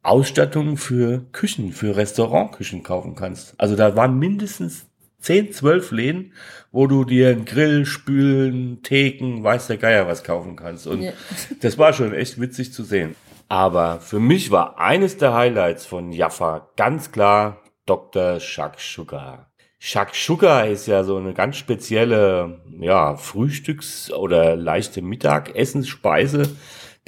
Ausstattungen 0.02 0.76
für 0.76 1.26
Küchen, 1.32 1.72
für 1.72 1.96
Restaurantküchen 1.96 2.82
kaufen 2.82 3.14
kannst. 3.14 3.54
Also 3.58 3.76
da 3.76 3.96
waren 3.96 4.18
mindestens 4.18 4.86
10, 5.20 5.52
12 5.52 5.90
Läden, 5.90 6.32
wo 6.72 6.86
du 6.86 7.04
dir 7.04 7.30
einen 7.30 7.44
Grill, 7.44 7.84
Spülen, 7.84 8.82
Theken, 8.82 9.44
weiß 9.44 9.66
der 9.66 9.76
Geier 9.76 10.06
was 10.06 10.24
kaufen 10.24 10.56
kannst. 10.56 10.86
Und 10.86 11.02
ja. 11.02 11.12
das 11.60 11.76
war 11.76 11.92
schon 11.92 12.14
echt 12.14 12.40
witzig 12.40 12.72
zu 12.72 12.84
sehen. 12.84 13.14
Aber 13.50 13.98
für 13.98 14.20
mich 14.20 14.52
war 14.52 14.78
eines 14.78 15.16
der 15.16 15.34
Highlights 15.34 15.84
von 15.84 16.12
Jaffa 16.12 16.68
ganz 16.76 17.10
klar 17.10 17.58
Dr. 17.84 18.38
Shakshuka. 18.38 19.50
Shakshuka 19.80 20.60
ist 20.60 20.86
ja 20.86 21.02
so 21.02 21.16
eine 21.16 21.34
ganz 21.34 21.56
spezielle, 21.56 22.60
ja, 22.78 23.16
Frühstücks- 23.16 24.12
oder 24.12 24.54
leichte 24.54 25.02
Mittagessenspeise, 25.02 26.56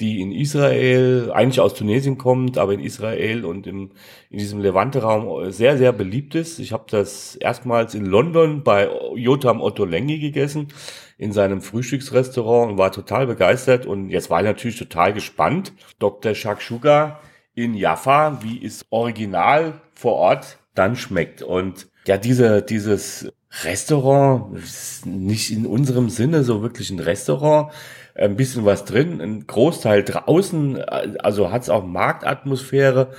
die 0.01 0.19
in 0.19 0.33
Israel, 0.33 1.31
eigentlich 1.33 1.61
aus 1.61 1.75
Tunesien 1.75 2.17
kommt, 2.17 2.57
aber 2.57 2.73
in 2.73 2.81
Israel 2.81 3.45
und 3.45 3.65
im, 3.65 3.91
in 4.29 4.37
diesem 4.37 4.59
Levante-Raum 4.59 5.49
sehr, 5.49 5.77
sehr 5.77 5.93
beliebt 5.93 6.35
ist. 6.35 6.59
Ich 6.59 6.73
habe 6.73 6.83
das 6.89 7.37
erstmals 7.37 7.95
in 7.95 8.05
London 8.05 8.63
bei 8.63 8.89
Jotam 9.15 9.61
Otto 9.61 9.85
Lengi 9.85 10.19
gegessen 10.19 10.67
in 11.17 11.31
seinem 11.31 11.61
Frühstücksrestaurant 11.61 12.71
und 12.71 12.77
war 12.77 12.91
total 12.91 13.27
begeistert. 13.27 13.85
Und 13.85 14.09
jetzt 14.09 14.29
war 14.29 14.39
ich 14.39 14.45
natürlich 14.45 14.77
total 14.77 15.13
gespannt. 15.13 15.73
Dr. 15.99 16.33
Shakshuka 16.33 17.19
in 17.55 17.75
Jaffa, 17.75 18.39
wie 18.41 18.65
es 18.65 18.85
original 18.89 19.81
vor 19.93 20.13
Ort 20.13 20.57
dann 20.73 20.95
schmeckt. 20.95 21.41
Und 21.41 21.87
ja, 22.05 22.17
diese, 22.17 22.61
dieses 22.61 23.31
Restaurant, 23.63 24.57
ist 24.57 25.05
nicht 25.05 25.51
in 25.51 25.65
unserem 25.65 26.09
Sinne 26.09 26.43
so 26.43 26.61
wirklich 26.61 26.89
ein 26.89 26.99
Restaurant, 26.99 27.71
ein 28.15 28.35
bisschen 28.35 28.65
was 28.65 28.85
drin, 28.85 29.21
ein 29.21 29.45
Großteil 29.45 30.03
draußen, 30.03 30.81
also 30.81 31.51
hat 31.51 31.63
es 31.63 31.69
auch 31.69 31.85
Marktatmosphäre 31.85 33.11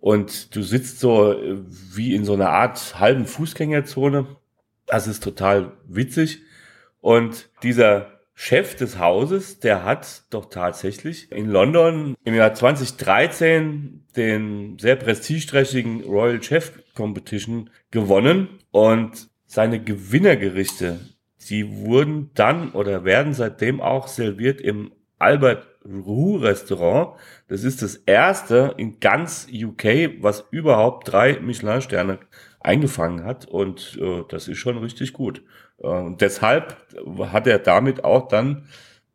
und 0.00 0.54
du 0.54 0.62
sitzt 0.62 1.00
so 1.00 1.36
wie 1.94 2.14
in 2.14 2.24
so 2.24 2.34
einer 2.34 2.50
Art 2.50 2.98
halben 2.98 3.26
Fußgängerzone. 3.26 4.26
Das 4.86 5.06
ist 5.06 5.22
total 5.22 5.72
witzig. 5.88 6.42
Und 7.06 7.50
dieser 7.62 8.18
Chef 8.34 8.74
des 8.74 8.98
Hauses, 8.98 9.60
der 9.60 9.84
hat 9.84 10.24
doch 10.30 10.46
tatsächlich 10.46 11.30
in 11.30 11.48
London 11.48 12.16
im 12.24 12.34
Jahr 12.34 12.52
2013 12.52 14.06
den 14.16 14.76
sehr 14.80 14.96
prestigeträchtigen 14.96 16.02
Royal 16.02 16.42
Chef 16.42 16.72
Competition 16.96 17.70
gewonnen 17.92 18.48
und 18.72 19.28
seine 19.44 19.80
Gewinnergerichte, 19.80 20.98
die 21.48 21.76
wurden 21.76 22.32
dann 22.34 22.72
oder 22.72 23.04
werden 23.04 23.34
seitdem 23.34 23.80
auch 23.80 24.08
serviert 24.08 24.60
im 24.60 24.90
Albert 25.20 25.64
Roux 25.84 26.38
Restaurant. 26.38 27.20
Das 27.46 27.62
ist 27.62 27.82
das 27.82 27.94
erste 27.94 28.74
in 28.78 28.98
ganz 28.98 29.46
UK, 29.48 30.22
was 30.22 30.44
überhaupt 30.50 31.12
drei 31.12 31.38
Michelin-Sterne 31.38 32.18
eingefangen 32.58 33.22
hat 33.22 33.46
und 33.46 33.96
äh, 34.02 34.24
das 34.28 34.48
ist 34.48 34.58
schon 34.58 34.78
richtig 34.78 35.12
gut. 35.12 35.44
Äh, 35.78 35.86
und 35.86 36.20
deshalb 36.20 36.76
hat 37.32 37.46
er 37.46 37.58
damit 37.58 38.04
auch 38.04 38.28
dann 38.28 38.68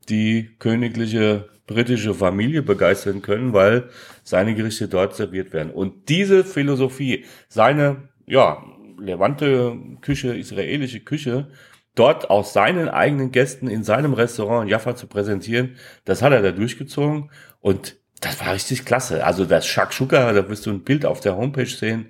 die 0.10 0.56
königliche 0.60 1.50
britische 1.68 2.14
Familie 2.14 2.62
begeistern 2.62 3.22
können, 3.22 3.54
weil 3.54 3.90
seine 4.24 4.56
Gerichte 4.56 4.88
dort 4.88 5.16
serviert 5.16 5.54
werden. 5.54 5.72
Und 5.72 6.10
diese 6.10 6.44
Philosophie, 6.44 7.26
seine, 7.48 8.10
ja, 8.26 8.64
levante 9.00 9.78
Küche, 10.02 10.36
israelische 10.36 11.00
Küche, 11.00 11.48
dort 11.96 12.30
aus 12.30 12.54
seinen 12.54 12.90
eigenen 12.90 13.32
Gästen 13.32 13.68
in 13.68 13.84
seinem 13.84 14.14
Restaurant 14.14 14.64
in 14.64 14.70
Jaffa 14.70 14.96
zu 14.96 15.08
präsentieren, 15.08 15.76
das 16.06 16.22
hat 16.22 16.34
er 16.34 16.42
da 16.42 16.52
durchgezogen 16.52 17.32
und 17.60 17.98
das 18.22 18.40
war 18.40 18.54
richtig 18.54 18.86
klasse. 18.86 19.26
Also 19.26 19.46
das 19.46 19.66
Shakshuka, 19.66 20.32
da 20.32 20.48
wirst 20.48 20.66
du 20.66 20.72
ein 20.72 20.84
Bild 20.84 21.06
auf 21.06 21.22
der 21.22 21.36
Homepage 21.36 21.66
sehen. 21.66 22.08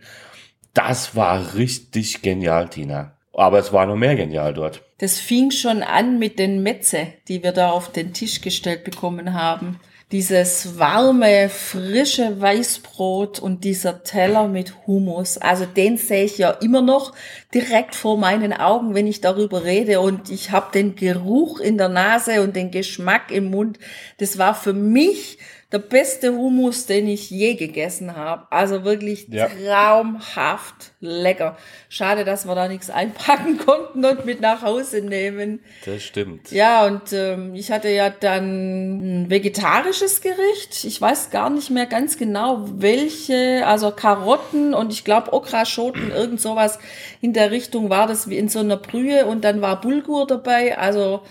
Das 0.73 1.15
war 1.15 1.55
richtig 1.55 2.21
genial, 2.21 2.69
Tina. 2.69 3.17
Aber 3.41 3.57
es 3.57 3.73
war 3.73 3.87
noch 3.87 3.95
mehr 3.95 4.15
genial 4.15 4.53
dort. 4.53 4.83
Das 4.99 5.17
fing 5.17 5.49
schon 5.49 5.81
an 5.81 6.19
mit 6.19 6.37
den 6.37 6.61
Metze, 6.61 7.07
die 7.27 7.41
wir 7.41 7.53
da 7.53 7.71
auf 7.71 7.91
den 7.91 8.13
Tisch 8.13 8.41
gestellt 8.41 8.83
bekommen 8.83 9.33
haben. 9.33 9.79
Dieses 10.11 10.77
warme, 10.77 11.49
frische 11.49 12.39
Weißbrot 12.39 13.39
und 13.39 13.63
dieser 13.63 14.03
Teller 14.03 14.47
mit 14.47 14.85
Hummus. 14.85 15.39
Also 15.39 15.65
den 15.65 15.97
sehe 15.97 16.25
ich 16.25 16.37
ja 16.37 16.51
immer 16.51 16.83
noch 16.83 17.13
direkt 17.51 17.95
vor 17.95 18.15
meinen 18.15 18.53
Augen, 18.53 18.93
wenn 18.93 19.07
ich 19.07 19.21
darüber 19.21 19.63
rede. 19.63 20.01
Und 20.01 20.29
ich 20.29 20.51
habe 20.51 20.71
den 20.71 20.95
Geruch 20.95 21.59
in 21.59 21.79
der 21.79 21.89
Nase 21.89 22.43
und 22.43 22.55
den 22.55 22.69
Geschmack 22.69 23.31
im 23.31 23.49
Mund. 23.49 23.79
Das 24.19 24.37
war 24.37 24.53
für 24.53 24.73
mich 24.73 25.39
der 25.71 25.79
beste 25.79 26.33
Hummus, 26.33 26.85
den 26.85 27.07
ich 27.07 27.29
je 27.29 27.55
gegessen 27.55 28.17
habe. 28.17 28.45
Also 28.49 28.83
wirklich 28.83 29.27
ja. 29.29 29.47
traumhaft 29.47 30.91
lecker. 30.99 31.57
Schade, 31.87 32.25
dass 32.25 32.45
wir 32.45 32.55
da 32.55 32.67
nichts 32.67 32.89
einpacken 32.89 33.57
konnten 33.65 34.03
und 34.03 34.25
mit 34.25 34.41
nach 34.41 34.63
Hause 34.63 35.01
nehmen. 35.01 35.61
Das 35.85 36.03
stimmt. 36.03 36.51
Ja, 36.51 36.85
und 36.85 37.13
ähm, 37.13 37.55
ich 37.55 37.71
hatte 37.71 37.87
ja 37.87 38.09
dann 38.09 39.23
ein 39.23 39.29
vegetarisches 39.29 40.21
Gericht. 40.21 40.83
Ich 40.83 40.99
weiß 40.99 41.29
gar 41.29 41.49
nicht 41.49 41.69
mehr 41.69 41.85
ganz 41.85 42.17
genau, 42.17 42.65
welche, 42.75 43.65
also 43.65 43.91
Karotten 43.91 44.73
und 44.73 44.91
ich 44.91 45.05
glaube 45.05 45.31
Okraschoten, 45.31 46.11
irgend 46.11 46.41
sowas 46.41 46.79
in 47.21 47.31
der 47.31 47.51
Richtung 47.51 47.89
war 47.89 48.07
das 48.07 48.29
wie 48.29 48.37
in 48.37 48.49
so 48.49 48.59
einer 48.59 48.77
Brühe 48.77 49.25
und 49.25 49.45
dann 49.45 49.61
war 49.61 49.79
Bulgur 49.79 50.27
dabei. 50.27 50.77
Also 50.77 51.21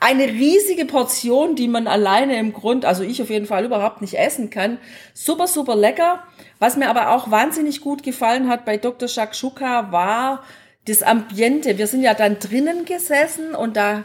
eine 0.00 0.28
riesige 0.28 0.84
Portion, 0.84 1.56
die 1.56 1.68
man 1.68 1.86
alleine 1.86 2.38
im 2.38 2.52
Grund, 2.52 2.84
also 2.84 3.02
ich 3.02 3.20
auf 3.20 3.30
jeden 3.30 3.46
Fall 3.46 3.64
überhaupt 3.64 4.00
nicht 4.00 4.14
essen 4.14 4.50
kann. 4.50 4.78
Super, 5.12 5.46
super 5.46 5.74
lecker. 5.74 6.22
Was 6.58 6.76
mir 6.76 6.88
aber 6.88 7.10
auch 7.10 7.30
wahnsinnig 7.30 7.80
gut 7.80 8.02
gefallen 8.02 8.48
hat 8.48 8.64
bei 8.64 8.76
Dr. 8.76 9.08
Shakshuka 9.08 9.90
war 9.90 10.42
das 10.86 11.02
Ambiente. 11.02 11.78
Wir 11.78 11.86
sind 11.86 12.02
ja 12.02 12.14
dann 12.14 12.38
drinnen 12.38 12.84
gesessen 12.84 13.54
und 13.54 13.76
da 13.76 14.04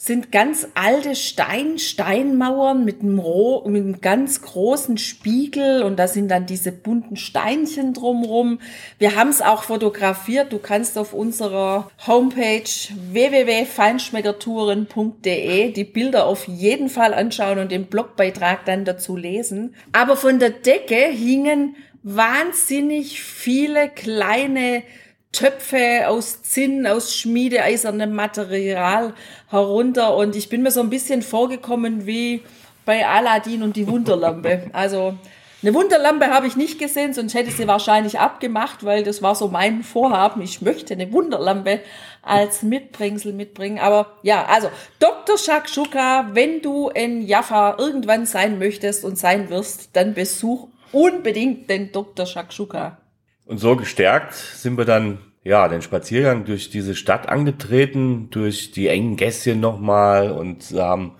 sind 0.00 0.30
ganz 0.30 0.68
alte 0.74 1.16
Stein, 1.16 1.76
Steinmauern 1.76 2.84
mit 2.84 3.02
einem, 3.02 3.18
Roh, 3.18 3.68
mit 3.68 3.82
einem 3.82 4.00
ganz 4.00 4.42
großen 4.42 4.96
Spiegel 4.96 5.82
und 5.82 5.96
da 5.96 6.06
sind 6.06 6.28
dann 6.28 6.46
diese 6.46 6.70
bunten 6.70 7.16
Steinchen 7.16 7.94
drumrum. 7.94 8.60
Wir 8.98 9.16
haben 9.16 9.30
es 9.30 9.42
auch 9.42 9.64
fotografiert. 9.64 10.52
Du 10.52 10.60
kannst 10.60 10.96
auf 10.96 11.12
unserer 11.12 11.90
Homepage 12.06 12.62
www.feinschmeckertouren.de 13.10 15.72
die 15.72 15.84
Bilder 15.84 16.26
auf 16.26 16.46
jeden 16.46 16.90
Fall 16.90 17.12
anschauen 17.12 17.58
und 17.58 17.72
den 17.72 17.86
Blogbeitrag 17.86 18.64
dann 18.66 18.84
dazu 18.84 19.16
lesen. 19.16 19.74
Aber 19.90 20.16
von 20.16 20.38
der 20.38 20.50
Decke 20.50 21.08
hingen 21.08 21.74
wahnsinnig 22.04 23.20
viele 23.20 23.88
kleine 23.88 24.84
Töpfe 25.32 26.08
aus 26.08 26.42
Zinn, 26.42 26.86
aus 26.86 27.14
schmiedeeisernem 27.14 28.14
Material 28.14 29.14
herunter 29.48 30.16
und 30.16 30.34
ich 30.36 30.48
bin 30.48 30.62
mir 30.62 30.70
so 30.70 30.80
ein 30.80 30.90
bisschen 30.90 31.22
vorgekommen 31.22 32.06
wie 32.06 32.42
bei 32.84 33.06
Aladdin 33.06 33.62
und 33.62 33.76
die 33.76 33.86
Wunderlampe. 33.86 34.68
Also 34.72 35.14
eine 35.60 35.74
Wunderlampe 35.74 36.28
habe 36.28 36.46
ich 36.46 36.54
nicht 36.54 36.78
gesehen, 36.78 37.12
sonst 37.12 37.34
hätte 37.34 37.48
ich 37.50 37.56
sie 37.56 37.66
wahrscheinlich 37.66 38.20
abgemacht, 38.20 38.84
weil 38.84 39.02
das 39.02 39.22
war 39.22 39.34
so 39.34 39.48
mein 39.48 39.82
Vorhaben. 39.82 40.40
Ich 40.40 40.62
möchte 40.62 40.94
eine 40.94 41.12
Wunderlampe 41.12 41.80
als 42.22 42.62
Mitbringsel 42.62 43.32
mitbringen. 43.32 43.80
Aber 43.80 44.12
ja, 44.22 44.44
also 44.46 44.70
Dr. 45.00 45.36
Shakshuka, 45.36 46.30
wenn 46.32 46.62
du 46.62 46.90
in 46.90 47.22
Jaffa 47.22 47.74
irgendwann 47.76 48.24
sein 48.24 48.60
möchtest 48.60 49.04
und 49.04 49.18
sein 49.18 49.50
wirst, 49.50 49.90
dann 49.94 50.14
besuch 50.14 50.68
unbedingt 50.92 51.68
den 51.68 51.90
Dr. 51.90 52.24
Shakshuka. 52.24 52.98
Und 53.48 53.56
so 53.56 53.76
gestärkt 53.76 54.34
sind 54.34 54.76
wir 54.76 54.84
dann 54.84 55.18
ja, 55.42 55.68
den 55.68 55.80
Spaziergang 55.80 56.44
durch 56.44 56.68
diese 56.68 56.94
Stadt 56.94 57.30
angetreten, 57.30 58.28
durch 58.30 58.72
die 58.72 58.88
engen 58.88 59.16
Gässchen 59.16 59.58
nochmal 59.58 60.30
und 60.30 60.70
haben 60.76 61.12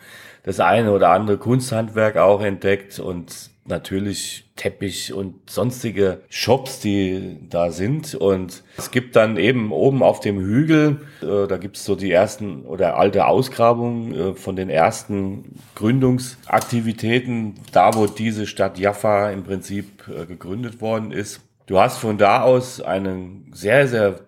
das 0.43 0.61
eine 0.61 0.93
oder 0.93 1.09
andere 1.09 1.39
Kunsthandwerk 1.39 2.19
auch 2.19 2.43
entdeckt 2.43 2.99
und 2.99 3.51
natürlich 3.65 4.45
Teppich 4.57 5.15
und 5.15 5.49
sonstige 5.49 6.21
Shops, 6.29 6.81
die 6.81 7.39
da 7.49 7.71
sind. 7.71 8.15
Und 8.15 8.63
es 8.77 8.91
gibt 8.91 9.17
dann 9.17 9.39
eben 9.39 9.73
oben 9.73 10.03
auf 10.03 10.21
dem 10.21 10.39
Hügel, 10.39 11.01
äh, 11.23 11.47
da 11.47 11.57
gibt 11.57 11.79
es 11.79 11.87
so 11.87 11.97
die 11.97 12.13
ersten 12.13 12.67
oder 12.67 12.99
alte 12.99 13.27
Ausgrabungen 13.27 14.15
äh, 14.15 14.35
von 14.35 14.55
den 14.55 14.69
ersten 14.69 15.59
Gründungsaktivitäten, 15.77 17.55
da 17.73 17.95
wo 17.95 18.07
diese 18.07 18.47
Stadt 18.47 18.79
Jaffa 18.79 19.31
im 19.31 19.45
Prinzip 19.45 20.05
äh, 20.09 20.27
gegründet 20.27 20.83
worden 20.83 21.11
ist. 21.11 21.41
Du 21.69 21.79
hast 21.79 21.99
von 21.99 22.19
da 22.19 22.43
aus 22.43 22.81
einen 22.81 23.53
sehr, 23.55 23.87
sehr 23.87 24.27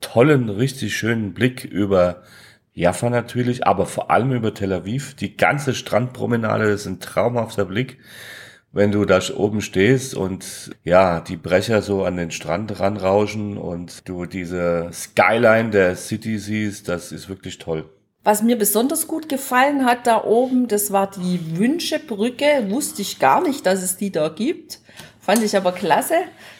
tollen, 0.00 0.48
richtig 0.48 0.96
schönen 0.96 1.34
Blick 1.34 1.64
über 1.64 2.22
Jaffa 2.72 3.10
natürlich, 3.10 3.64
aber 3.64 3.86
vor 3.86 4.10
allem 4.10 4.32
über 4.32 4.54
Tel 4.54 4.72
Aviv. 4.72 5.14
Die 5.14 5.36
ganze 5.36 5.74
Strandpromenade 5.74 6.64
ist 6.64 6.86
ein 6.86 6.98
traumhafter 6.98 7.66
Blick 7.66 7.98
wenn 8.72 8.92
du 8.92 9.04
da 9.04 9.20
oben 9.34 9.60
stehst 9.60 10.14
und 10.14 10.70
ja, 10.84 11.20
die 11.20 11.36
Brecher 11.36 11.82
so 11.82 12.04
an 12.04 12.16
den 12.16 12.30
Strand 12.30 12.78
ranrauschen 12.78 13.56
und 13.56 14.08
du 14.08 14.26
diese 14.26 14.90
Skyline 14.92 15.70
der 15.70 15.96
City 15.96 16.38
siehst, 16.38 16.88
das 16.88 17.12
ist 17.12 17.28
wirklich 17.28 17.58
toll. 17.58 17.88
Was 18.24 18.42
mir 18.42 18.58
besonders 18.58 19.06
gut 19.06 19.28
gefallen 19.28 19.86
hat 19.86 20.06
da 20.06 20.22
oben, 20.22 20.68
das 20.68 20.92
war 20.92 21.10
die 21.10 21.56
Wünschebrücke. 21.56 22.66
Wusste 22.68 23.00
ich 23.00 23.18
gar 23.18 23.42
nicht, 23.42 23.64
dass 23.64 23.82
es 23.82 23.96
die 23.96 24.10
da 24.10 24.28
gibt. 24.28 24.80
Fand 25.28 25.42
ich 25.42 25.54
aber 25.58 25.72
klasse. 25.72 26.14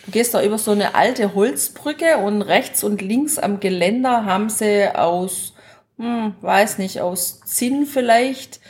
Du 0.05 0.11
gehst 0.11 0.35
da 0.35 0.43
über 0.43 0.59
so 0.59 0.73
eine 0.73 0.95
alte 0.95 1.35
Holzbrücke 1.35 2.19
und 2.19 2.43
rechts 2.43 2.85
und 2.85 3.01
links 3.01 3.39
am 3.39 3.61
Geländer 3.61 4.27
haben 4.27 4.51
sie 4.51 4.95
aus, 4.95 5.55
hm, 5.97 6.35
weiß 6.43 6.77
nicht, 6.77 7.01
aus 7.01 7.41
Zinn 7.47 7.87
vielleicht 7.87 8.61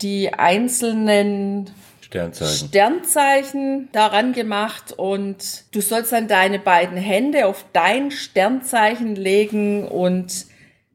die 0.00 0.32
einzelnen 0.32 1.70
Sternzeichen. 2.00 2.68
Sternzeichen 2.68 3.88
daran 3.92 4.32
gemacht 4.32 4.94
und 4.96 5.64
du 5.72 5.82
sollst 5.82 6.12
dann 6.12 6.28
deine 6.28 6.58
beiden 6.58 6.96
Hände 6.96 7.44
auf 7.44 7.66
dein 7.74 8.10
Sternzeichen 8.10 9.16
legen 9.16 9.86
und 9.86 10.46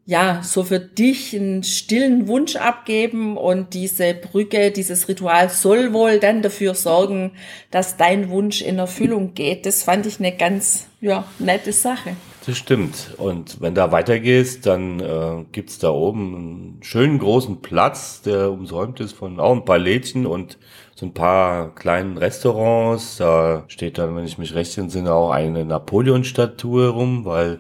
ja, 0.07 0.41
so 0.41 0.63
für 0.63 0.79
dich 0.79 1.35
einen 1.35 1.63
stillen 1.63 2.29
Wunsch 2.29 2.55
abgeben 2.55 3.35
und 3.35 3.73
diese 3.73 4.13
Brücke, 4.13 4.71
dieses 4.71 5.09
Ritual 5.09 5.49
soll 5.49 5.91
wohl 5.91 6.19
dann 6.19 6.41
dafür 6.41 6.75
sorgen, 6.75 7.33
dass 7.71 7.97
dein 7.97 8.29
Wunsch 8.29 8.61
in 8.61 8.79
Erfüllung 8.79 9.33
geht. 9.33 9.65
Das 9.65 9.83
fand 9.83 10.05
ich 10.05 10.19
eine 10.19 10.31
ganz, 10.31 10.87
ja, 11.01 11.25
nette 11.39 11.73
Sache. 11.73 12.15
Das 12.45 12.57
stimmt. 12.57 13.15
Und 13.17 13.59
wenn 13.59 13.75
da 13.75 13.91
weitergehst, 13.91 14.65
dann 14.65 15.01
äh, 15.01 15.43
gibt's 15.51 15.77
da 15.77 15.89
oben 15.89 16.35
einen 16.35 16.77
schönen 16.83 17.19
großen 17.19 17.61
Platz, 17.61 18.21
der 18.21 18.49
umsäumt 18.49 19.01
ist 19.01 19.11
von 19.11 19.41
auch 19.41 19.51
ein 19.51 19.65
paar 19.65 19.77
Lädchen 19.77 20.25
und 20.25 20.57
so 20.95 21.05
ein 21.05 21.13
paar 21.13 21.75
kleinen 21.75 22.17
Restaurants. 22.17 23.17
Da 23.17 23.65
steht 23.67 23.97
dann, 23.97 24.15
wenn 24.15 24.23
ich 24.23 24.37
mich 24.37 24.55
recht 24.55 24.77
entsinne, 24.77 25.13
auch 25.13 25.31
eine 25.31 25.65
Napoleon-Statue 25.65 26.87
rum, 26.87 27.25
weil 27.25 27.59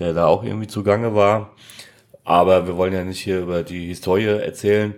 der 0.00 0.14
da 0.14 0.26
auch 0.26 0.42
irgendwie 0.42 0.66
zugange 0.66 1.14
war. 1.14 1.52
Aber 2.26 2.66
wir 2.66 2.76
wollen 2.76 2.92
ja 2.92 3.04
nicht 3.04 3.20
hier 3.20 3.40
über 3.40 3.62
die 3.62 3.86
Historie 3.86 4.24
erzählen. 4.24 4.94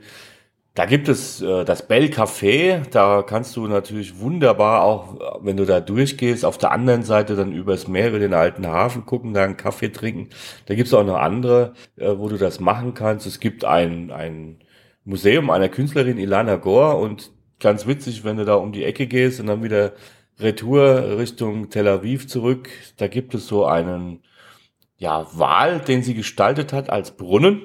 Da 0.74 0.86
gibt 0.86 1.08
es 1.08 1.42
äh, 1.42 1.64
das 1.64 1.86
Bell 1.86 2.06
Café, 2.06 2.88
da 2.90 3.22
kannst 3.22 3.54
du 3.56 3.66
natürlich 3.66 4.18
wunderbar 4.18 4.82
auch, 4.82 5.42
wenn 5.42 5.56
du 5.58 5.66
da 5.66 5.80
durchgehst, 5.80 6.44
auf 6.44 6.56
der 6.56 6.72
anderen 6.72 7.02
Seite 7.02 7.36
dann 7.36 7.52
übers 7.52 7.86
Meer, 7.86 8.08
über 8.08 8.18
den 8.18 8.32
alten 8.32 8.66
Hafen 8.66 9.04
gucken, 9.04 9.34
da 9.34 9.44
einen 9.44 9.58
Kaffee 9.58 9.90
trinken. 9.90 10.30
Da 10.66 10.74
gibt 10.74 10.86
es 10.86 10.94
auch 10.94 11.04
noch 11.04 11.18
andere, 11.18 11.74
äh, 11.96 12.12
wo 12.16 12.28
du 12.28 12.38
das 12.38 12.60
machen 12.60 12.94
kannst. 12.94 13.26
Es 13.26 13.40
gibt 13.40 13.64
ein, 13.64 14.10
ein 14.10 14.58
Museum 15.04 15.50
einer 15.50 15.68
Künstlerin, 15.68 16.16
Ilana 16.16 16.56
Gore, 16.56 16.96
und 16.96 17.30
ganz 17.60 17.86
witzig, 17.86 18.24
wenn 18.24 18.38
du 18.38 18.46
da 18.46 18.54
um 18.54 18.72
die 18.72 18.84
Ecke 18.84 19.06
gehst 19.06 19.40
und 19.40 19.48
dann 19.48 19.62
wieder 19.62 19.92
Retour 20.40 21.18
Richtung 21.18 21.68
Tel 21.70 21.88
Aviv 21.88 22.26
zurück. 22.28 22.70
Da 22.96 23.08
gibt 23.08 23.34
es 23.34 23.48
so 23.48 23.66
einen 23.66 24.20
ja, 24.98 25.26
Wal, 25.32 25.80
den 25.80 26.02
sie 26.02 26.14
gestaltet 26.14 26.72
hat 26.72 26.90
als 26.90 27.16
Brunnen. 27.16 27.62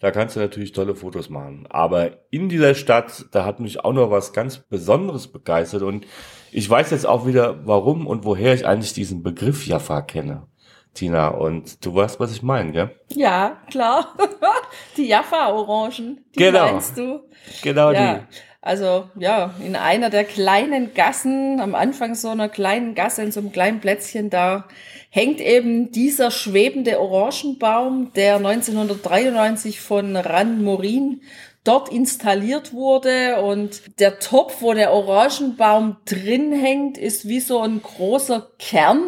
Da 0.00 0.10
kannst 0.10 0.36
du 0.36 0.40
natürlich 0.40 0.72
tolle 0.72 0.94
Fotos 0.94 1.30
machen. 1.30 1.66
Aber 1.70 2.18
in 2.30 2.48
dieser 2.48 2.74
Stadt, 2.74 3.26
da 3.30 3.46
hat 3.46 3.60
mich 3.60 3.84
auch 3.84 3.92
noch 3.92 4.10
was 4.10 4.32
ganz 4.32 4.58
Besonderes 4.58 5.28
begeistert. 5.28 5.82
Und 5.82 6.04
ich 6.52 6.68
weiß 6.68 6.90
jetzt 6.90 7.06
auch 7.06 7.26
wieder, 7.26 7.66
warum 7.66 8.06
und 8.06 8.24
woher 8.24 8.52
ich 8.52 8.66
eigentlich 8.66 8.92
diesen 8.92 9.22
Begriff 9.22 9.66
Jaffa 9.66 10.02
kenne. 10.02 10.46
Tina, 10.94 11.28
und 11.28 11.84
du 11.84 11.94
weißt, 11.94 12.20
was 12.20 12.32
ich 12.32 12.42
meine, 12.42 12.72
gell? 12.72 12.90
Ja, 13.14 13.56
klar. 13.70 14.14
die 14.96 15.06
Jaffa-Orangen, 15.06 16.24
die 16.34 16.38
genau. 16.38 16.72
meinst 16.72 16.96
du? 16.96 17.20
Genau 17.62 17.92
ja. 17.92 18.14
die. 18.14 18.20
Also 18.60 19.10
ja, 19.16 19.54
in 19.62 19.76
einer 19.76 20.08
der 20.08 20.24
kleinen 20.24 20.94
Gassen, 20.94 21.60
am 21.60 21.74
Anfang 21.74 22.14
so 22.14 22.28
einer 22.28 22.48
kleinen 22.48 22.94
Gasse, 22.94 23.22
in 23.22 23.30
so 23.30 23.40
einem 23.40 23.52
kleinen 23.52 23.80
Plätzchen, 23.80 24.30
da 24.30 24.66
hängt 25.14 25.40
eben 25.40 25.92
dieser 25.92 26.32
schwebende 26.32 26.98
Orangenbaum, 26.98 28.10
der 28.16 28.34
1993 28.38 29.78
von 29.78 30.16
Ran 30.16 30.64
Morin 30.64 31.20
dort 31.62 31.88
installiert 31.88 32.72
wurde 32.72 33.40
und 33.40 34.00
der 34.00 34.18
Topf, 34.18 34.56
wo 34.58 34.74
der 34.74 34.92
Orangenbaum 34.92 35.98
drin 36.04 36.52
hängt, 36.52 36.98
ist 36.98 37.28
wie 37.28 37.38
so 37.38 37.60
ein 37.60 37.80
großer 37.80 38.50
Kern 38.58 39.04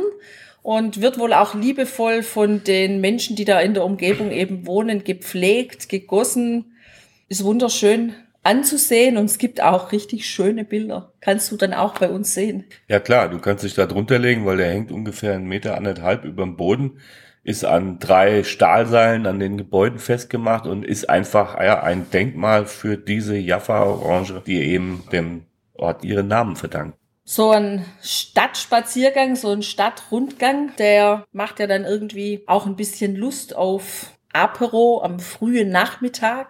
und 0.62 1.00
wird 1.00 1.18
wohl 1.18 1.32
auch 1.32 1.56
liebevoll 1.56 2.22
von 2.22 2.62
den 2.62 3.00
Menschen, 3.00 3.34
die 3.34 3.44
da 3.44 3.58
in 3.58 3.74
der 3.74 3.84
Umgebung 3.84 4.30
eben 4.30 4.64
wohnen, 4.64 5.02
gepflegt, 5.02 5.88
gegossen. 5.88 6.76
Ist 7.28 7.42
wunderschön 7.42 8.14
anzusehen 8.46 9.16
und 9.16 9.26
es 9.26 9.38
gibt 9.38 9.60
auch 9.60 9.92
richtig 9.92 10.26
schöne 10.26 10.64
Bilder. 10.64 11.12
Kannst 11.20 11.50
du 11.50 11.56
dann 11.56 11.74
auch 11.74 11.98
bei 11.98 12.08
uns 12.08 12.32
sehen. 12.32 12.64
Ja 12.88 13.00
klar, 13.00 13.28
du 13.28 13.38
kannst 13.40 13.64
dich 13.64 13.74
da 13.74 13.86
drunter 13.86 14.18
legen, 14.18 14.46
weil 14.46 14.56
der 14.56 14.70
hängt 14.70 14.92
ungefähr 14.92 15.34
einen 15.34 15.46
Meter 15.46 15.76
anderthalb 15.76 16.24
über 16.24 16.44
dem 16.44 16.56
Boden, 16.56 17.00
ist 17.42 17.64
an 17.64 17.98
drei 17.98 18.44
Stahlseilen 18.44 19.26
an 19.26 19.38
den 19.38 19.58
Gebäuden 19.58 19.98
festgemacht 19.98 20.66
und 20.66 20.84
ist 20.84 21.10
einfach 21.10 21.60
ja, 21.60 21.82
ein 21.82 22.10
Denkmal 22.10 22.66
für 22.66 22.96
diese 22.96 23.36
Jaffa-Orange, 23.36 24.42
die 24.46 24.62
eben 24.62 25.04
dem 25.12 25.46
Ort 25.74 26.04
ihren 26.04 26.28
Namen 26.28 26.56
verdankt. 26.56 26.96
So 27.24 27.50
ein 27.50 27.84
Stadtspaziergang, 28.02 29.34
so 29.34 29.50
ein 29.50 29.62
Stadtrundgang, 29.62 30.70
der 30.78 31.24
macht 31.32 31.58
ja 31.58 31.66
dann 31.66 31.84
irgendwie 31.84 32.44
auch 32.46 32.66
ein 32.66 32.76
bisschen 32.76 33.16
Lust 33.16 33.56
auf 33.56 34.12
Apero 34.32 35.02
am 35.02 35.18
frühen 35.18 35.70
Nachmittag. 35.70 36.48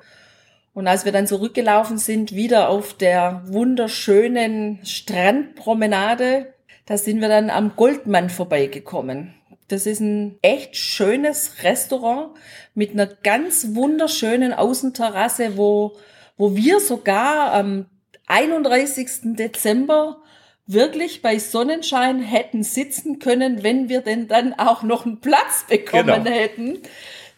Und 0.77 0.89
als 0.89 1.07
wir 1.07 1.13
dann 1.13 1.27
zurückgelaufen 1.27 1.97
sind, 1.97 2.35
wieder 2.35 2.69
auf 2.69 2.93
der 2.93 3.45
wunderschönen 3.47 4.85
Strandpromenade, 4.85 6.53
da 6.85 6.99
sind 6.99 7.23
wir 7.23 7.31
dann 7.31 7.49
am 7.49 7.77
Goldmann 7.77 8.29
vorbeigekommen. 8.29 9.33
Das 9.69 9.87
ist 9.87 10.01
ein 10.01 10.39
echt 10.43 10.77
schönes 10.77 11.63
Restaurant 11.63 12.33
mit 12.75 12.91
einer 12.91 13.07
ganz 13.07 13.69
wunderschönen 13.75 14.53
Außenterrasse, 14.53 15.57
wo, 15.57 15.97
wo 16.37 16.57
wir 16.57 16.81
sogar 16.81 17.55
am 17.55 17.87
31. 18.27 19.35
Dezember 19.35 20.19
wirklich 20.67 21.23
bei 21.23 21.39
Sonnenschein 21.39 22.21
hätten 22.21 22.63
sitzen 22.63 23.19
können, 23.19 23.63
wenn 23.63 23.89
wir 23.89 24.03
denn 24.03 24.29
dann 24.29 24.53
auch 24.53 24.83
noch 24.83 25.07
einen 25.07 25.23
Platz 25.23 25.65
bekommen 25.67 26.25
genau. 26.25 26.37
hätten. 26.37 26.81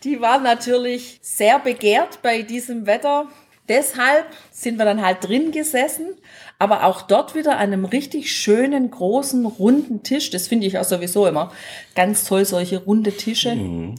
Die 0.04 0.20
war 0.20 0.38
natürlich 0.38 1.18
sehr 1.22 1.58
begehrt 1.58 2.20
bei 2.22 2.42
diesem 2.42 2.86
Wetter. 2.86 3.26
Deshalb 3.68 4.26
sind 4.50 4.78
wir 4.78 4.84
dann 4.84 5.04
halt 5.04 5.28
drin 5.28 5.50
gesessen, 5.52 6.14
aber 6.58 6.84
auch 6.84 7.02
dort 7.02 7.34
wieder 7.34 7.52
an 7.52 7.72
einem 7.72 7.84
richtig 7.84 8.34
schönen, 8.34 8.90
großen, 8.90 9.44
runden 9.44 10.02
Tisch. 10.02 10.30
Das 10.30 10.48
finde 10.48 10.66
ich 10.66 10.78
auch 10.78 10.84
sowieso 10.84 11.26
immer 11.26 11.52
ganz 11.94 12.24
toll, 12.24 12.44
solche 12.44 12.78
runde 12.78 13.12
Tische. 13.12 13.54
Mhm. 13.54 13.96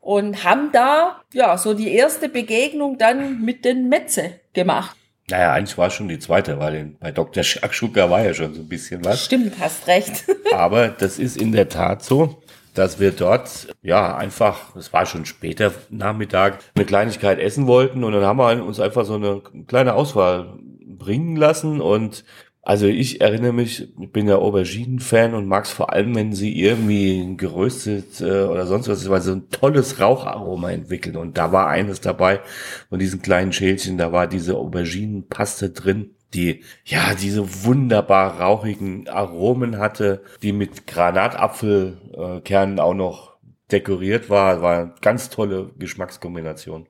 Und 0.00 0.44
haben 0.44 0.70
da, 0.72 1.20
ja, 1.34 1.58
so 1.58 1.74
die 1.74 1.92
erste 1.92 2.30
Begegnung 2.30 2.96
dann 2.96 3.42
mit 3.42 3.66
den 3.66 3.90
Metze 3.90 4.40
gemacht. 4.54 4.96
Naja, 5.28 5.52
eigentlich 5.52 5.76
war 5.76 5.88
es 5.88 5.94
schon 5.94 6.08
die 6.08 6.18
zweite, 6.18 6.58
weil 6.58 6.96
bei 6.98 7.12
Dr. 7.12 7.42
Shakshuka 7.42 8.08
war 8.08 8.24
ja 8.24 8.32
schon 8.32 8.54
so 8.54 8.62
ein 8.62 8.68
bisschen 8.68 9.04
was. 9.04 9.24
Stimmt, 9.24 9.54
hast 9.60 9.86
recht. 9.86 10.24
aber 10.52 10.88
das 10.88 11.18
ist 11.18 11.36
in 11.36 11.52
der 11.52 11.68
Tat 11.68 12.02
so. 12.02 12.42
Dass 12.74 13.00
wir 13.00 13.12
dort 13.12 13.68
ja 13.82 14.16
einfach, 14.16 14.76
es 14.76 14.92
war 14.92 15.06
schon 15.06 15.26
später 15.26 15.72
Nachmittag, 15.90 16.58
eine 16.74 16.84
Kleinigkeit 16.84 17.38
essen 17.38 17.66
wollten. 17.66 18.04
Und 18.04 18.12
dann 18.12 18.24
haben 18.24 18.38
wir 18.38 18.64
uns 18.64 18.80
einfach 18.80 19.04
so 19.04 19.14
eine 19.14 19.42
kleine 19.66 19.94
Auswahl 19.94 20.58
bringen 20.86 21.36
lassen. 21.36 21.80
Und 21.80 22.24
also 22.62 22.86
ich 22.86 23.20
erinnere 23.20 23.52
mich, 23.52 23.88
ich 23.98 24.12
bin 24.12 24.28
ja 24.28 24.36
Auberginen-Fan 24.36 25.34
und 25.34 25.46
mag 25.46 25.64
es 25.64 25.70
vor 25.70 25.92
allem, 25.92 26.14
wenn 26.14 26.32
sie 26.32 26.60
irgendwie 26.60 27.36
geröstet 27.36 28.20
äh, 28.20 28.44
oder 28.44 28.66
sonst 28.66 28.88
was, 28.88 29.08
weil 29.08 29.22
so 29.22 29.32
ein 29.32 29.48
tolles 29.50 29.98
Raucharoma 29.98 30.70
entwickeln. 30.70 31.16
Und 31.16 31.38
da 31.38 31.52
war 31.52 31.68
eines 31.68 32.00
dabei 32.00 32.40
von 32.88 32.98
diesen 32.98 33.22
kleinen 33.22 33.52
Schälchen, 33.52 33.98
da 33.98 34.12
war 34.12 34.26
diese 34.26 34.56
Auberginenpaste 34.56 35.70
drin, 35.70 36.10
die 36.34 36.64
ja 36.84 37.14
diese 37.14 37.64
wunderbar 37.64 38.40
rauchigen 38.40 39.08
Aromen 39.08 39.78
hatte, 39.78 40.22
die 40.42 40.52
mit 40.52 40.86
Granatapfelkernen 40.86 42.78
auch 42.78 42.94
noch 42.94 43.36
dekoriert 43.72 44.30
war. 44.30 44.62
War 44.62 44.78
eine 44.78 44.94
ganz 45.00 45.30
tolle 45.30 45.70
Geschmackskombination. 45.78 46.86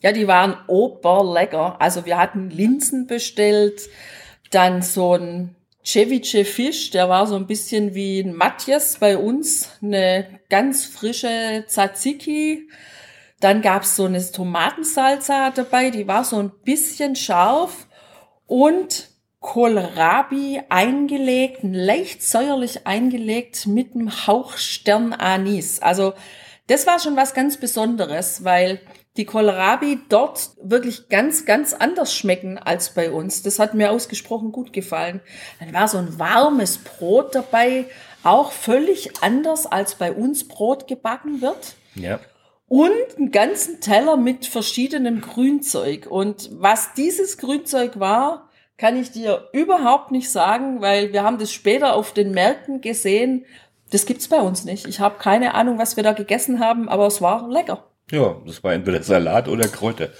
Ja, 0.00 0.12
die 0.12 0.28
waren 0.28 0.56
oberlecker. 0.68 1.80
Also 1.80 2.06
wir 2.06 2.18
hatten 2.18 2.50
Linsen 2.50 3.06
bestellt, 3.06 3.88
dann 4.50 4.82
so 4.82 5.14
ein 5.16 5.56
Ceviche 5.84 6.44
Fisch, 6.44 6.90
der 6.90 7.08
war 7.08 7.26
so 7.26 7.34
ein 7.34 7.46
bisschen 7.46 7.94
wie 7.94 8.20
ein 8.20 8.34
Matjes 8.34 8.98
bei 8.98 9.16
uns, 9.16 9.70
eine 9.82 10.40
ganz 10.50 10.84
frische 10.84 11.64
Tzatziki. 11.66 12.68
Dann 13.40 13.62
gab's 13.62 13.96
so 13.96 14.04
eine 14.04 14.20
Tomatensalsa 14.20 15.50
dabei, 15.50 15.90
die 15.90 16.06
war 16.06 16.24
so 16.24 16.38
ein 16.38 16.52
bisschen 16.64 17.16
scharf 17.16 17.87
und 18.48 19.10
Kohlrabi 19.38 20.62
eingelegt, 20.68 21.60
leicht 21.62 22.24
säuerlich 22.24 22.88
eingelegt 22.88 23.68
mit 23.68 23.94
einem 23.94 24.26
Hauch 24.26 24.56
Stern 24.56 25.12
Anis. 25.12 25.80
Also 25.80 26.14
das 26.66 26.86
war 26.88 26.98
schon 26.98 27.16
was 27.16 27.34
ganz 27.34 27.56
Besonderes, 27.56 28.42
weil 28.42 28.80
die 29.16 29.24
Kohlrabi 29.24 30.00
dort 30.08 30.50
wirklich 30.60 31.08
ganz, 31.08 31.44
ganz 31.44 31.72
anders 31.72 32.12
schmecken 32.14 32.58
als 32.58 32.94
bei 32.94 33.10
uns. 33.10 33.42
Das 33.42 33.58
hat 33.58 33.74
mir 33.74 33.90
ausgesprochen 33.90 34.50
gut 34.50 34.72
gefallen. 34.72 35.20
Dann 35.60 35.72
war 35.72 35.88
so 35.88 35.98
ein 35.98 36.18
warmes 36.18 36.78
Brot 36.78 37.34
dabei, 37.34 37.86
auch 38.22 38.50
völlig 38.52 39.22
anders 39.22 39.66
als 39.66 39.94
bei 39.94 40.12
uns 40.12 40.46
Brot 40.48 40.88
gebacken 40.88 41.40
wird. 41.40 41.74
Ja. 41.94 42.20
Und 42.68 42.92
einen 43.16 43.30
ganzen 43.30 43.80
Teller 43.80 44.16
mit 44.16 44.46
verschiedenem 44.46 45.22
Grünzeug. 45.22 46.06
Und 46.06 46.50
was 46.52 46.92
dieses 46.94 47.38
Grünzeug 47.38 47.98
war, 47.98 48.48
kann 48.76 48.96
ich 48.96 49.10
dir 49.10 49.48
überhaupt 49.52 50.12
nicht 50.12 50.30
sagen, 50.30 50.80
weil 50.80 51.12
wir 51.12 51.24
haben 51.24 51.38
das 51.38 51.52
später 51.52 51.94
auf 51.94 52.12
den 52.12 52.30
Märkten 52.32 52.80
gesehen. 52.80 53.44
Das 53.90 54.06
gibt's 54.06 54.28
bei 54.28 54.40
uns 54.40 54.64
nicht. 54.64 54.86
Ich 54.86 55.00
habe 55.00 55.18
keine 55.18 55.54
Ahnung, 55.54 55.78
was 55.78 55.96
wir 55.96 56.04
da 56.04 56.12
gegessen 56.12 56.60
haben, 56.60 56.88
aber 56.88 57.06
es 57.06 57.20
war 57.20 57.48
lecker. 57.48 57.84
Ja, 58.10 58.36
das 58.46 58.62
war 58.62 58.72
entweder 58.72 59.02
Salat 59.02 59.48
oder 59.48 59.68
Kräuter. 59.68 60.10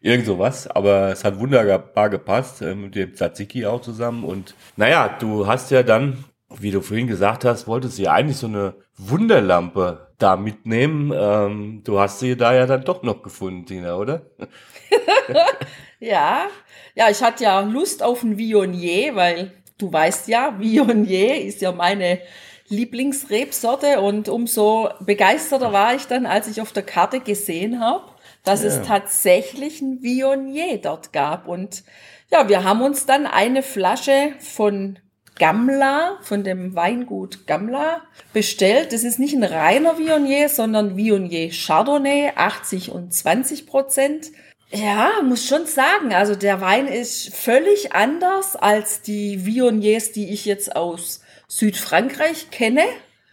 Irgend 0.00 0.26
sowas, 0.26 0.66
aber 0.68 1.10
es 1.10 1.24
hat 1.24 1.38
wunderbar 1.38 2.10
gepasst 2.10 2.62
äh, 2.62 2.74
mit 2.74 2.94
dem 2.94 3.14
Tzatziki 3.14 3.66
auch 3.66 3.80
zusammen. 3.80 4.24
Und 4.24 4.54
naja, 4.76 5.16
du 5.18 5.46
hast 5.46 5.70
ja 5.70 5.82
dann, 5.82 6.24
wie 6.50 6.70
du 6.70 6.80
vorhin 6.80 7.06
gesagt 7.06 7.44
hast, 7.44 7.66
wolltest 7.66 7.98
du 7.98 8.02
ja 8.02 8.12
eigentlich 8.12 8.36
so 8.36 8.46
eine 8.46 8.74
Wunderlampe 8.96 10.06
da 10.18 10.36
mitnehmen. 10.36 11.12
Ähm, 11.14 11.82
du 11.84 11.98
hast 11.98 12.20
sie 12.20 12.36
da 12.36 12.54
ja 12.54 12.66
dann 12.66 12.84
doch 12.84 13.02
noch 13.02 13.22
gefunden, 13.22 13.66
Tina, 13.66 13.96
oder? 13.96 14.22
ja, 16.00 16.46
ja, 16.94 17.10
ich 17.10 17.22
hatte 17.22 17.44
ja 17.44 17.60
Lust 17.60 18.02
auf 18.02 18.22
ein 18.22 18.38
Vionier, 18.38 19.14
weil 19.16 19.52
du 19.78 19.92
weißt 19.92 20.28
ja, 20.28 20.58
Vionier 20.58 21.42
ist 21.42 21.60
ja 21.60 21.72
meine 21.72 22.20
Lieblingsrebsorte 22.68 24.00
und 24.00 24.28
umso 24.28 24.88
begeisterter 25.00 25.72
war 25.72 25.94
ich 25.94 26.06
dann, 26.06 26.26
als 26.26 26.48
ich 26.48 26.60
auf 26.60 26.72
der 26.72 26.82
Karte 26.82 27.20
gesehen 27.20 27.80
habe, 27.80 28.04
dass 28.42 28.62
ja. 28.62 28.68
es 28.68 28.82
tatsächlich 28.82 29.80
ein 29.82 30.02
Viognier 30.02 30.78
dort 30.78 31.12
gab. 31.12 31.46
Und 31.46 31.84
ja, 32.30 32.48
wir 32.48 32.64
haben 32.64 32.82
uns 32.82 33.06
dann 33.06 33.26
eine 33.26 33.62
Flasche 33.62 34.32
von 34.38 34.98
Gamla, 35.38 36.18
von 36.22 36.44
dem 36.44 36.74
Weingut 36.74 37.46
Gamla, 37.46 38.02
bestellt. 38.32 38.92
Das 38.92 39.04
ist 39.04 39.18
nicht 39.18 39.34
ein 39.34 39.44
reiner 39.44 39.98
Viognier, 39.98 40.48
sondern 40.48 40.96
Viognier 40.96 41.50
Chardonnay, 41.50 42.32
80 42.34 42.90
und 42.90 43.12
20 43.12 43.66
Prozent. 43.66 44.26
Ja, 44.70 45.10
muss 45.22 45.46
schon 45.46 45.66
sagen, 45.66 46.12
also 46.12 46.34
der 46.34 46.60
Wein 46.60 46.88
ist 46.88 47.34
völlig 47.34 47.92
anders 47.92 48.56
als 48.56 49.02
die 49.02 49.46
Viogniers, 49.46 50.12
die 50.12 50.30
ich 50.30 50.44
jetzt 50.44 50.74
aus 50.74 51.20
Südfrankreich 51.48 52.50
kenne, 52.50 52.82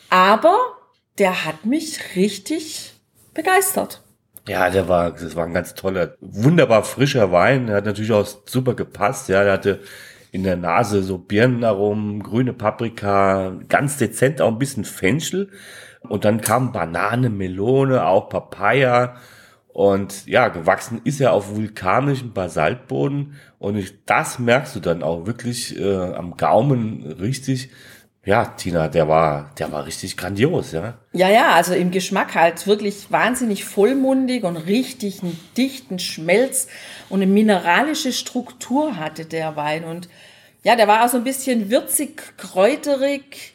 aber 0.09 0.57
der 1.17 1.45
hat 1.45 1.65
mich 1.65 2.15
richtig 2.15 2.93
begeistert. 3.33 4.03
Ja, 4.47 4.69
der 4.69 4.87
war, 4.89 5.11
das 5.11 5.35
war 5.35 5.45
ein 5.45 5.53
ganz 5.53 5.73
toller, 5.73 6.15
wunderbar 6.19 6.83
frischer 6.83 7.31
Wein. 7.31 7.67
Der 7.67 7.77
hat 7.77 7.85
natürlich 7.85 8.11
auch 8.11 8.27
super 8.45 8.73
gepasst. 8.73 9.29
Ja, 9.29 9.43
der 9.43 9.53
hatte 9.53 9.79
in 10.33 10.41
der 10.41 10.57
Nase 10.57 11.03
so 11.03 11.19
Birnenaromen, 11.19 12.23
grüne 12.23 12.53
Paprika, 12.53 13.55
ganz 13.69 13.97
dezent 13.97 14.41
auch 14.41 14.47
ein 14.47 14.57
bisschen 14.57 14.83
Fenchel. 14.83 15.51
Und 16.01 16.25
dann 16.25 16.41
kam 16.41 16.71
Banane, 16.71 17.29
Melone, 17.29 18.03
auch 18.07 18.29
Papaya. 18.29 19.15
Und 19.67 20.25
ja, 20.25 20.47
gewachsen 20.47 21.01
ist 21.03 21.21
er 21.21 21.33
auf 21.33 21.55
vulkanischem 21.55 22.33
Basaltboden. 22.33 23.35
Und 23.59 23.75
ich, 23.75 24.05
das 24.05 24.39
merkst 24.39 24.75
du 24.75 24.79
dann 24.79 25.03
auch 25.03 25.27
wirklich 25.27 25.79
äh, 25.79 26.13
am 26.13 26.35
Gaumen 26.35 27.03
richtig 27.03 27.69
ja, 28.25 28.45
Tina, 28.45 28.87
der 28.87 29.09
war, 29.09 29.51
der 29.59 29.71
war 29.73 29.85
richtig 29.85 30.15
grandios, 30.15 30.71
ja. 30.71 30.93
Ja, 31.11 31.29
ja, 31.29 31.51
also 31.51 31.73
im 31.73 31.91
Geschmack 31.91 32.35
halt 32.35 32.65
wirklich 32.67 33.11
wahnsinnig 33.11 33.65
vollmundig 33.65 34.45
und 34.45 34.55
richtig 34.55 35.21
einen 35.21 35.37
dichten 35.57 35.99
Schmelz 35.99 36.67
und 37.09 37.21
eine 37.21 37.29
mineralische 37.29 38.13
Struktur 38.13 38.95
hatte 38.95 39.25
der 39.25 39.57
Wein. 39.57 39.83
Und 39.83 40.07
ja, 40.63 40.77
der 40.77 40.87
war 40.87 41.03
auch 41.03 41.09
so 41.09 41.17
ein 41.17 41.25
bisschen 41.25 41.69
würzig, 41.69 42.37
kräuterig, 42.37 43.53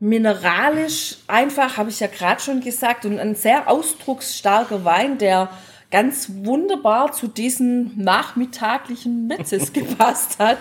mineralisch, 0.00 1.18
einfach, 1.26 1.76
habe 1.76 1.90
ich 1.90 2.00
ja 2.00 2.06
gerade 2.06 2.40
schon 2.40 2.60
gesagt, 2.60 3.04
und 3.04 3.18
ein 3.18 3.34
sehr 3.34 3.68
ausdrucksstarker 3.68 4.86
Wein, 4.86 5.18
der 5.18 5.50
ganz 5.90 6.30
wunderbar 6.42 7.12
zu 7.12 7.28
diesen 7.28 8.02
nachmittaglichen 8.02 9.26
Metzes 9.26 9.72
gepasst 9.72 10.38
hat. 10.38 10.58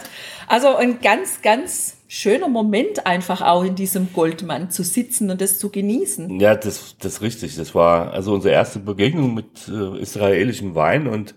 Also 0.48 0.76
ein 0.76 1.02
ganz, 1.02 1.42
ganz 1.42 1.98
schöner 2.08 2.48
Moment 2.48 3.06
einfach 3.06 3.42
auch 3.42 3.64
in 3.64 3.76
diesem 3.76 4.14
Goldmann 4.14 4.72
zu 4.72 4.84
sitzen 4.84 5.30
und 5.30 5.42
das 5.42 5.60
zu 5.60 5.70
genießen. 5.70 6.40
Ja, 6.40 6.56
das, 6.56 6.96
das 7.00 7.16
ist 7.16 7.22
richtig. 7.22 7.56
Das 7.58 7.76
war 7.76 8.14
also 8.14 8.34
unsere 8.34 8.54
erste 8.54 8.80
Begegnung 8.80 9.34
mit 9.34 9.68
äh, 9.68 10.00
israelischem 10.00 10.76
Wein 10.76 11.08
und 11.08 11.36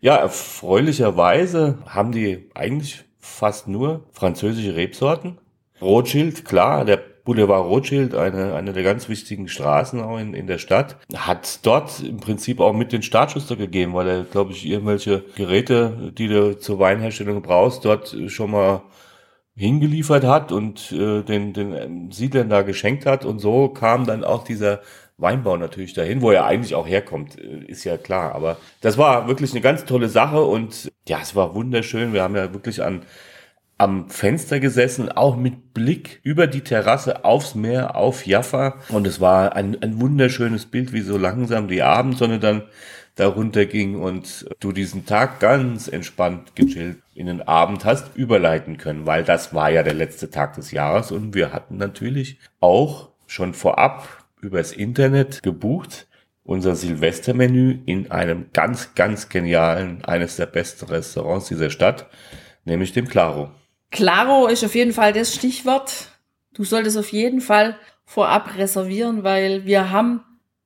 ja, 0.00 0.16
erfreulicherweise 0.16 1.78
haben 1.86 2.12
die 2.12 2.50
eigentlich 2.54 3.04
fast 3.18 3.68
nur 3.68 4.04
französische 4.12 4.76
Rebsorten. 4.76 5.38
Rothschild, 5.80 6.44
klar, 6.44 6.84
der 6.84 7.00
Boulevard 7.28 7.66
Rothschild, 7.66 8.14
eine, 8.14 8.54
eine 8.54 8.72
der 8.72 8.82
ganz 8.82 9.10
wichtigen 9.10 9.48
Straßen 9.48 10.00
auch 10.00 10.18
in, 10.18 10.32
in 10.32 10.46
der 10.46 10.56
Stadt, 10.56 10.96
hat 11.14 11.60
dort 11.66 12.00
im 12.00 12.20
Prinzip 12.20 12.58
auch 12.58 12.72
mit 12.72 12.90
den 12.90 13.02
Startschuster 13.02 13.54
gegeben, 13.54 13.92
weil 13.92 14.08
er, 14.08 14.24
glaube 14.24 14.52
ich, 14.52 14.64
irgendwelche 14.64 15.24
Geräte, 15.36 16.10
die 16.16 16.28
du 16.28 16.58
zur 16.58 16.78
Weinherstellung 16.78 17.42
brauchst, 17.42 17.84
dort 17.84 18.16
schon 18.28 18.52
mal 18.52 18.80
hingeliefert 19.54 20.24
hat 20.24 20.52
und 20.52 20.90
äh, 20.90 21.22
den, 21.22 21.52
den 21.52 22.10
Siedlern 22.10 22.48
da 22.48 22.62
geschenkt 22.62 23.04
hat. 23.04 23.26
Und 23.26 23.40
so 23.40 23.68
kam 23.68 24.06
dann 24.06 24.24
auch 24.24 24.42
dieser 24.42 24.80
Weinbau 25.18 25.58
natürlich 25.58 25.92
dahin, 25.92 26.22
wo 26.22 26.30
er 26.30 26.46
eigentlich 26.46 26.74
auch 26.74 26.88
herkommt, 26.88 27.38
äh, 27.38 27.64
ist 27.66 27.84
ja 27.84 27.98
klar. 27.98 28.34
Aber 28.34 28.56
das 28.80 28.96
war 28.96 29.28
wirklich 29.28 29.50
eine 29.50 29.60
ganz 29.60 29.84
tolle 29.84 30.08
Sache 30.08 30.40
und 30.42 30.90
ja, 31.06 31.18
es 31.20 31.36
war 31.36 31.54
wunderschön. 31.54 32.14
Wir 32.14 32.22
haben 32.22 32.36
ja 32.36 32.54
wirklich 32.54 32.82
an 32.82 33.02
am 33.78 34.10
Fenster 34.10 34.60
gesessen, 34.60 35.10
auch 35.10 35.36
mit 35.36 35.72
Blick 35.72 36.20
über 36.22 36.46
die 36.46 36.62
Terrasse 36.62 37.24
aufs 37.24 37.54
Meer, 37.54 37.96
auf 37.96 38.26
Jaffa. 38.26 38.76
Und 38.88 39.06
es 39.06 39.20
war 39.20 39.54
ein, 39.56 39.80
ein 39.82 40.00
wunderschönes 40.00 40.66
Bild, 40.66 40.92
wie 40.92 41.00
so 41.00 41.16
langsam 41.16 41.68
die 41.68 41.82
Abendsonne 41.82 42.38
dann 42.38 42.62
darunter 43.14 43.66
ging 43.66 43.96
und 43.96 44.46
du 44.60 44.72
diesen 44.72 45.06
Tag 45.06 45.40
ganz 45.40 45.88
entspannt 45.88 46.54
gechillt 46.54 46.98
in 47.14 47.26
den 47.26 47.42
Abend 47.42 47.84
hast 47.84 48.14
überleiten 48.14 48.76
können, 48.76 49.06
weil 49.06 49.24
das 49.24 49.52
war 49.52 49.70
ja 49.70 49.82
der 49.82 49.94
letzte 49.94 50.30
Tag 50.30 50.54
des 50.54 50.70
Jahres 50.70 51.10
und 51.10 51.34
wir 51.34 51.52
hatten 51.52 51.78
natürlich 51.78 52.38
auch 52.60 53.08
schon 53.26 53.54
vorab 53.54 54.24
übers 54.40 54.70
Internet 54.70 55.42
gebucht 55.42 56.06
unser 56.48 56.74
Silvestermenü 56.74 57.80
in 57.84 58.10
einem 58.10 58.46
ganz, 58.54 58.94
ganz 58.94 59.28
genialen, 59.28 60.02
eines 60.06 60.36
der 60.36 60.46
besten 60.46 60.86
Restaurants 60.86 61.48
dieser 61.48 61.68
Stadt, 61.68 62.06
nämlich 62.64 62.94
dem 62.94 63.06
Claro. 63.06 63.50
Claro 63.90 64.46
ist 64.46 64.64
auf 64.64 64.74
jeden 64.74 64.92
Fall 64.92 65.12
das 65.12 65.34
Stichwort. 65.34 65.92
Du 66.54 66.64
solltest 66.64 66.96
auf 66.96 67.12
jeden 67.12 67.40
Fall 67.40 67.76
vorab 68.04 68.56
reservieren, 68.56 69.24
weil 69.24 69.64
wir 69.64 69.90
haben 69.90 70.24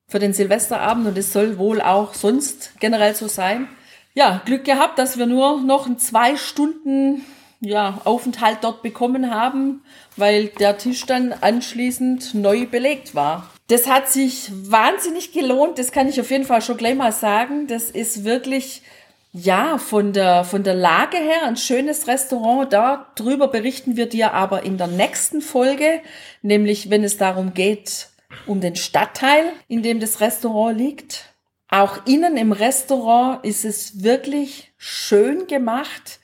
für 0.09 0.19
den 0.19 0.33
Silvesterabend 0.33 1.07
und 1.07 1.19
es 1.19 1.33
soll 1.33 1.59
wohl 1.59 1.81
auch 1.81 2.15
sonst 2.15 2.73
generell 2.81 3.15
so 3.15 3.29
sein. 3.29 3.69
Ja, 4.15 4.43
Glück 4.45 4.65
gehabt, 4.65 4.99
dass 4.99 5.19
wir 5.19 5.27
nur 5.27 5.61
noch 5.61 5.87
einen 5.87 5.99
zwei 5.99 6.37
Stunden 6.37 7.25
ja, 7.61 8.01
Aufenthalt 8.05 8.59
dort 8.63 8.83
bekommen 8.83 9.31
haben, 9.33 9.83
weil 10.17 10.49
der 10.49 10.77
Tisch 10.79 11.07
dann 11.07 11.33
anschließend 11.33 12.35
neu 12.35 12.67
belegt 12.67 13.15
war. 13.15 13.51
Das 13.69 13.89
hat 13.89 14.09
sich 14.09 14.51
wahnsinnig 14.53 15.33
gelohnt, 15.33 15.79
das 15.79 15.93
kann 15.93 16.09
ich 16.09 16.21
auf 16.21 16.31
jeden 16.31 16.45
Fall 16.45 16.61
schon 16.61 16.77
gleich 16.77 16.97
mal 16.97 17.13
sagen. 17.13 17.69
Das 17.69 17.91
ist 17.91 18.25
wirklich, 18.25 18.83
ja, 19.33 19.79
von 19.79 20.13
der, 20.13 20.45
von 20.45 20.63
der 20.63 20.75
Lage 20.75 21.17
her 21.17 21.45
ein 21.45 21.57
schönes 21.57 22.07
Restaurant. 22.07 22.73
Darüber 22.73 23.49
berichten 23.49 23.97
wir 23.97 24.07
dir 24.07 24.35
aber 24.35 24.63
in 24.63 24.77
der 24.77 24.89
nächsten 24.89 25.41
Folge, 25.41 26.01
nämlich 26.43 26.91
wenn 26.91 27.03
es 27.03 27.17
darum 27.17 27.55
geht, 27.55 28.11
um 28.47 28.61
den 28.61 28.77
Stadtteil, 28.77 29.53
in 29.69 29.83
dem 29.83 30.01
das 30.01 30.21
Restaurant 30.21 30.77
liegt. 30.77 31.35
Auch 31.69 32.05
innen 32.07 32.37
im 32.37 32.53
Restaurant 32.53 33.45
ist 33.45 33.65
es 33.65 34.03
wirklich 34.03 34.75
schön 34.77 35.47
gemacht 35.47 36.21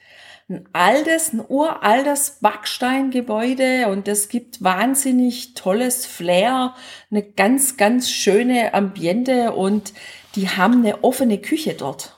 ein 0.50 0.66
altes, 0.72 1.34
ein 1.34 1.44
uraltes 1.46 2.38
Backsteingebäude 2.40 3.88
und 3.88 4.08
es 4.08 4.30
gibt 4.30 4.62
wahnsinnig 4.64 5.52
tolles 5.52 6.06
Flair, 6.06 6.74
eine 7.10 7.22
ganz, 7.22 7.76
ganz 7.76 8.10
schöne 8.10 8.72
Ambiente 8.72 9.52
und 9.52 9.92
die 10.36 10.48
haben 10.48 10.84
eine 10.84 11.04
offene 11.04 11.38
Küche 11.38 11.74
dort. 11.74 12.17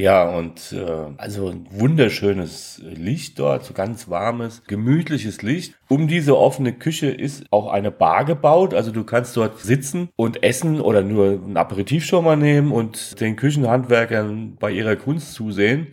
Ja, 0.00 0.28
und 0.30 0.72
äh, 0.72 1.12
also 1.16 1.48
ein 1.48 1.66
wunderschönes 1.72 2.80
Licht 2.84 3.40
dort, 3.40 3.64
so 3.64 3.74
ganz 3.74 4.08
warmes, 4.08 4.62
gemütliches 4.68 5.42
Licht. 5.42 5.74
Um 5.88 6.06
diese 6.06 6.38
offene 6.38 6.72
Küche 6.72 7.08
ist 7.08 7.46
auch 7.50 7.66
eine 7.66 7.90
Bar 7.90 8.24
gebaut. 8.24 8.74
Also 8.74 8.92
du 8.92 9.02
kannst 9.02 9.36
dort 9.36 9.58
sitzen 9.58 10.08
und 10.14 10.44
essen 10.44 10.80
oder 10.80 11.02
nur 11.02 11.40
ein 11.44 11.56
Aperitif 11.56 12.04
schon 12.04 12.24
mal 12.24 12.36
nehmen 12.36 12.70
und 12.70 13.20
den 13.20 13.34
Küchenhandwerkern 13.34 14.56
bei 14.60 14.70
ihrer 14.70 14.94
Kunst 14.94 15.34
zusehen. 15.34 15.88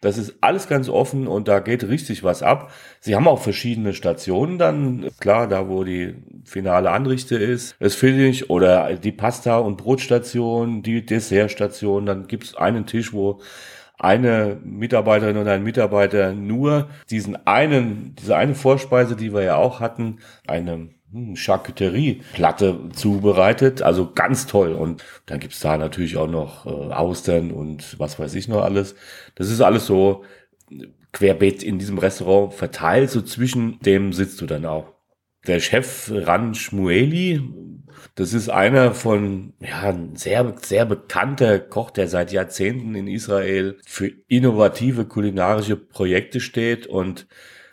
Das 0.00 0.16
ist 0.16 0.36
alles 0.40 0.68
ganz 0.68 0.88
offen 0.88 1.26
und 1.26 1.48
da 1.48 1.58
geht 1.58 1.82
richtig 1.88 2.22
was 2.22 2.42
ab. 2.44 2.70
Sie 3.00 3.16
haben 3.16 3.26
auch 3.26 3.40
verschiedene 3.40 3.94
Stationen 3.94 4.56
dann. 4.56 5.10
Klar, 5.18 5.48
da 5.48 5.68
wo 5.68 5.82
die 5.82 6.14
finale 6.44 6.90
Anrichte 6.90 7.36
ist, 7.36 7.74
das 7.80 7.96
finde 7.96 8.26
ich, 8.26 8.48
oder 8.48 8.94
die 8.94 9.10
Pasta- 9.10 9.58
und 9.58 9.76
Brotstation, 9.76 10.82
die 10.82 11.04
Dessertstation. 11.04 12.06
Dann 12.06 12.28
gibt's 12.28 12.54
einen 12.54 12.86
Tisch, 12.86 13.12
wo 13.12 13.40
eine 13.98 14.60
Mitarbeiterin 14.62 15.36
oder 15.36 15.52
ein 15.52 15.64
Mitarbeiter 15.64 16.32
nur 16.32 16.88
diesen 17.10 17.46
einen, 17.46 18.14
diese 18.14 18.36
eine 18.36 18.54
Vorspeise, 18.54 19.16
die 19.16 19.32
wir 19.34 19.42
ja 19.42 19.56
auch 19.56 19.80
hatten, 19.80 20.20
eine 20.46 20.90
Charcuterie-Platte 21.34 22.90
zubereitet. 22.92 23.82
Also 23.82 24.10
ganz 24.12 24.46
toll. 24.46 24.72
Und 24.72 25.04
dann 25.26 25.40
gibt's 25.40 25.60
da 25.60 25.78
natürlich 25.78 26.16
auch 26.16 26.28
noch 26.28 26.66
äh, 26.66 26.92
Austern 26.92 27.50
und 27.50 27.98
was 27.98 28.18
weiß 28.18 28.34
ich 28.34 28.48
noch 28.48 28.62
alles. 28.62 28.94
Das 29.34 29.50
ist 29.50 29.60
alles 29.60 29.86
so 29.86 30.24
querbeet 31.12 31.62
in 31.62 31.78
diesem 31.78 31.98
Restaurant 31.98 32.54
verteilt. 32.54 33.10
So 33.10 33.22
zwischen 33.22 33.78
dem 33.80 34.12
sitzt 34.12 34.40
du 34.40 34.46
dann 34.46 34.66
auch. 34.66 34.92
Der 35.46 35.60
Chef 35.60 36.10
Ran 36.12 36.54
Shmueli, 36.54 37.40
das 38.14 38.34
ist 38.34 38.50
einer 38.50 38.92
von, 38.92 39.54
ja, 39.60 39.88
ein 39.88 40.16
sehr, 40.16 40.54
sehr 40.60 40.84
bekannter 40.84 41.58
Koch, 41.58 41.90
der 41.90 42.08
seit 42.08 42.32
Jahrzehnten 42.32 42.94
in 42.94 43.06
Israel 43.06 43.78
für 43.86 44.10
innovative 44.26 45.06
kulinarische 45.06 45.76
Projekte 45.76 46.40
steht. 46.40 46.86
Und 46.86 47.28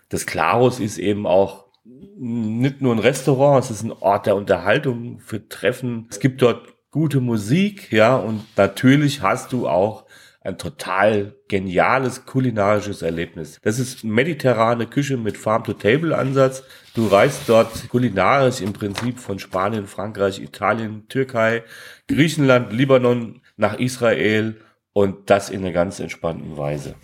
das 0.10 0.26
Klarus 0.26 0.80
ist 0.80 1.00
eben 1.00 1.26
auch 1.26 1.65
nicht 1.86 2.82
nur 2.82 2.96
ein 2.96 3.00
Restaurant, 3.00 3.64
es 3.64 3.72
ist 3.72 3.84
ein 3.84 3.92
Ort 3.92 4.26
der 4.26 4.36
Unterhaltung 4.36 5.20
für 5.20 5.48
Treffen. 5.48 6.08
Es 6.10 6.20
gibt 6.20 6.42
dort 6.42 6.74
gute 6.90 7.20
Musik, 7.20 7.92
ja, 7.92 8.16
und 8.16 8.44
natürlich 8.58 9.22
hast 9.22 9.52
du 9.54 9.68
auch 9.68 10.06
ein 10.42 10.58
total 10.58 11.36
geniales 11.48 12.26
kulinarisches 12.26 13.02
Erlebnis. 13.02 13.60
Das 13.64 13.80
ist 13.80 14.04
mediterrane 14.04 14.86
Küche 14.86 15.18
mit 15.18 15.38
Farm-to-Table-Ansatz. 15.38 16.64
Du 16.94 17.08
reist 17.08 17.44
dort 17.48 17.90
kulinarisch 17.90 18.62
im 18.62 18.72
Prinzip 18.72 19.20
von 19.20 19.40
Spanien, 19.40 19.88
Frankreich, 19.88 20.40
Italien, 20.40 21.08
Türkei, 21.10 21.64
Griechenland, 22.08 22.72
Libanon 22.72 23.42
nach 23.58 23.80
Israel 23.80 24.62
und 24.94 25.30
das 25.32 25.50
in 25.50 25.62
einer 25.62 25.72
ganz 25.72 26.00
entspannten 26.00 26.58
Weise. 26.58 26.96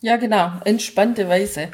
Ja, 0.00 0.16
genau, 0.16 0.50
entspannte 0.64 1.28
Weise. 1.28 1.68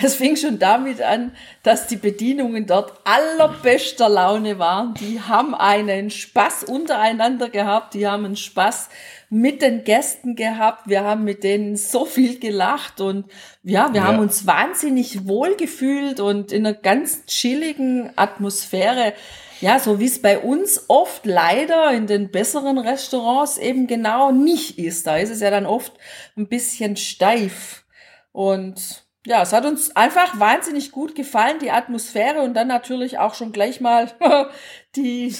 Es 0.00 0.14
fing 0.14 0.36
schon 0.36 0.60
damit 0.60 1.02
an, 1.02 1.32
dass 1.64 1.88
die 1.88 1.96
Bedienungen 1.96 2.66
dort 2.66 2.92
allerbester 3.02 4.08
Laune 4.08 4.60
waren. 4.60 4.94
Die 4.94 5.20
haben 5.20 5.56
einen 5.56 6.10
Spaß 6.10 6.64
untereinander 6.64 7.48
gehabt, 7.48 7.94
die 7.94 8.06
haben 8.06 8.24
einen 8.24 8.36
Spaß 8.36 8.90
mit 9.28 9.60
den 9.60 9.82
Gästen 9.82 10.36
gehabt. 10.36 10.88
Wir 10.88 11.02
haben 11.02 11.24
mit 11.24 11.42
denen 11.42 11.76
so 11.76 12.04
viel 12.04 12.38
gelacht 12.38 13.00
und 13.00 13.26
ja, 13.64 13.92
wir 13.92 14.02
ja. 14.02 14.06
haben 14.06 14.20
uns 14.20 14.46
wahnsinnig 14.46 15.26
wohl 15.26 15.56
gefühlt 15.56 16.20
und 16.20 16.52
in 16.52 16.64
einer 16.64 16.76
ganz 16.76 17.26
chilligen 17.26 18.12
Atmosphäre. 18.14 19.14
Ja, 19.60 19.80
so 19.80 19.98
wie 19.98 20.06
es 20.06 20.22
bei 20.22 20.38
uns 20.38 20.84
oft 20.86 21.26
leider 21.26 21.90
in 21.90 22.06
den 22.06 22.30
besseren 22.30 22.78
Restaurants 22.78 23.58
eben 23.58 23.88
genau 23.88 24.30
nicht 24.30 24.78
ist. 24.78 25.08
Da 25.08 25.16
ist 25.16 25.30
es 25.30 25.40
ja 25.40 25.50
dann 25.50 25.66
oft 25.66 25.92
ein 26.36 26.46
bisschen 26.46 26.96
steif. 26.96 27.84
Und 28.30 29.07
ja, 29.26 29.42
es 29.42 29.52
hat 29.52 29.66
uns 29.66 29.94
einfach 29.94 30.38
wahnsinnig 30.38 30.92
gut 30.92 31.14
gefallen, 31.14 31.58
die 31.60 31.70
Atmosphäre 31.70 32.40
und 32.40 32.54
dann 32.54 32.68
natürlich 32.68 33.18
auch 33.18 33.34
schon 33.34 33.52
gleich 33.52 33.80
mal 33.80 34.10
die, 34.96 35.34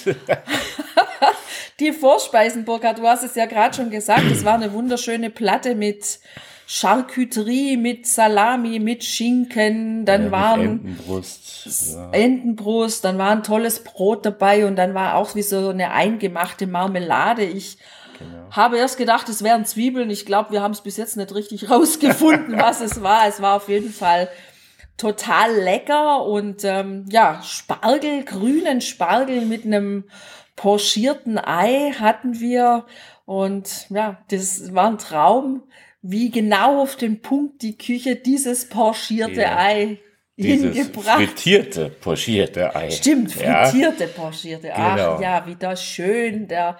die 1.80 1.92
Vorspeisen, 1.92 2.64
Burkhard. 2.64 2.98
Du 2.98 3.06
hast 3.06 3.22
es 3.22 3.34
ja 3.34 3.46
gerade 3.46 3.76
schon 3.76 3.90
gesagt, 3.90 4.24
es 4.30 4.44
war 4.44 4.54
eine 4.54 4.72
wunderschöne 4.72 5.30
Platte 5.30 5.74
mit 5.74 6.20
Charcuterie, 6.70 7.78
mit 7.78 8.06
Salami, 8.06 8.78
mit 8.78 9.02
Schinken, 9.02 10.04
dann 10.04 10.26
ja, 10.26 10.30
waren 10.32 10.60
Entenbrust, 10.60 11.94
ja. 11.94 12.10
Entenbrust, 12.10 13.04
dann 13.06 13.16
war 13.16 13.30
ein 13.30 13.42
tolles 13.42 13.84
Brot 13.84 14.26
dabei 14.26 14.66
und 14.66 14.76
dann 14.76 14.92
war 14.92 15.14
auch 15.14 15.34
wie 15.34 15.42
so 15.42 15.70
eine 15.70 15.92
eingemachte 15.92 16.66
Marmelade. 16.66 17.44
Ich 17.44 17.78
Genau. 18.18 18.50
Habe 18.50 18.78
erst 18.78 18.98
gedacht, 18.98 19.28
es 19.28 19.42
wären 19.42 19.64
Zwiebeln. 19.64 20.11
Ich 20.11 20.26
glaube, 20.26 20.52
wir 20.52 20.62
haben 20.62 20.72
es 20.72 20.81
bis 20.81 20.96
jetzt 20.96 21.16
nicht 21.16 21.35
richtig 21.35 21.70
rausgefunden, 21.70 22.59
was 22.59 22.81
es 22.81 23.02
war. 23.02 23.26
Es 23.26 23.40
war 23.40 23.57
auf 23.57 23.68
jeden 23.68 23.90
Fall 23.90 24.28
total 24.96 25.54
lecker 25.54 26.24
und 26.24 26.64
ähm, 26.64 27.07
ja, 27.09 27.40
Spargel, 27.42 28.24
grünen 28.24 28.81
Spargel 28.81 29.42
mit 29.42 29.64
einem 29.64 30.04
pochierten 30.57 31.38
Ei 31.38 31.92
hatten 31.98 32.40
wir 32.40 32.85
und 33.24 33.87
ja, 33.90 34.18
das 34.31 34.74
war 34.74 34.90
ein 34.90 34.98
Traum, 34.98 35.62
wie 36.02 36.31
genau 36.31 36.83
auf 36.83 36.96
den 36.96 37.22
Punkt 37.22 37.62
die 37.62 37.78
Küche 37.78 38.16
dieses 38.16 38.68
pochierte 38.68 39.42
ja. 39.42 39.57
Ei 39.57 40.00
dieses 40.37 40.76
hingebracht. 40.76 41.16
Frittierte, 41.16 41.90
pochierte 41.90 42.74
Ei. 42.74 42.90
Stimmt, 42.90 43.33
frittierte, 43.33 44.04
ja. 44.04 44.11
pochierte. 44.14 44.72
Ach 44.74 44.96
genau. 44.96 45.20
ja, 45.20 45.46
wie 45.46 45.57
das 45.57 45.83
schön 45.83 46.48
der 46.48 46.78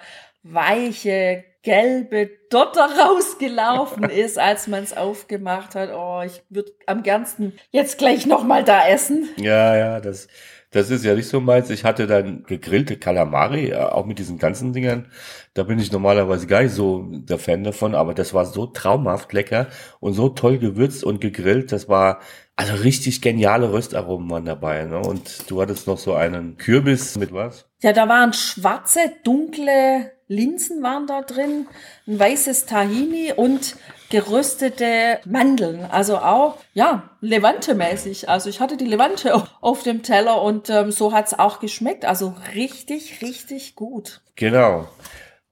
weiche, 0.53 1.43
gelbe 1.63 2.29
Dotter 2.49 2.89
rausgelaufen 2.99 4.03
ist, 4.09 4.39
als 4.39 4.67
man 4.67 4.83
es 4.83 4.95
aufgemacht 4.95 5.75
hat. 5.75 5.89
Oh, 5.93 6.21
ich 6.25 6.41
würde 6.49 6.71
am 6.85 7.03
ganzen 7.03 7.53
jetzt 7.71 7.97
gleich 7.97 8.25
nochmal 8.25 8.63
da 8.63 8.87
essen. 8.87 9.29
Ja, 9.37 9.75
ja, 9.75 9.99
das, 9.99 10.27
das 10.71 10.89
ist 10.89 11.03
ja 11.03 11.15
nicht 11.15 11.27
so 11.27 11.39
meins. 11.39 11.69
Ich 11.69 11.83
hatte 11.83 12.07
dann 12.07 12.43
gegrillte 12.43 12.97
Kalamari, 12.97 13.69
äh, 13.69 13.75
auch 13.75 14.05
mit 14.05 14.19
diesen 14.19 14.37
ganzen 14.37 14.73
Dingern. 14.73 15.07
Da 15.53 15.63
bin 15.63 15.79
ich 15.79 15.91
normalerweise 15.91 16.47
gar 16.47 16.63
nicht 16.63 16.73
so 16.73 17.07
der 17.09 17.39
Fan 17.39 17.63
davon, 17.63 17.95
aber 17.95 18.13
das 18.13 18.33
war 18.33 18.45
so 18.45 18.65
traumhaft 18.67 19.33
lecker 19.33 19.67
und 19.99 20.13
so 20.13 20.29
toll 20.29 20.59
gewürzt 20.59 21.03
und 21.03 21.21
gegrillt. 21.21 21.71
Das 21.71 21.89
war 21.89 22.19
also 22.55 22.73
richtig 22.75 23.21
geniale 23.21 23.71
Röstaromen 23.71 24.29
waren 24.29 24.45
dabei. 24.45 24.83
Ne? 24.85 24.99
Und 24.99 25.49
du 25.49 25.61
hattest 25.61 25.87
noch 25.87 25.97
so 25.97 26.13
einen 26.13 26.57
Kürbis 26.57 27.17
mit 27.17 27.31
was? 27.33 27.68
Ja, 27.81 27.93
da 27.93 28.09
waren 28.09 28.33
schwarze, 28.33 29.13
dunkle 29.23 30.11
Linsen 30.27 30.83
waren 30.83 31.07
da 31.07 31.23
drin, 31.23 31.67
ein 32.07 32.19
weißes 32.19 32.67
Tahini 32.67 33.33
und 33.35 33.77
geröstete 34.09 35.19
Mandeln. 35.25 35.85
Also 35.85 36.17
auch, 36.17 36.57
ja, 36.73 37.09
Levante-mäßig. 37.21 38.29
Also 38.29 38.49
ich 38.49 38.59
hatte 38.59 38.77
die 38.77 38.85
Levante 38.85 39.33
auf 39.61 39.83
dem 39.83 40.03
Teller 40.03 40.41
und 40.41 40.69
ähm, 40.69 40.91
so 40.91 41.13
hat's 41.13 41.33
auch 41.33 41.59
geschmeckt. 41.59 42.05
Also 42.05 42.35
richtig, 42.53 43.21
richtig 43.21 43.75
gut. 43.75 44.21
Genau. 44.35 44.87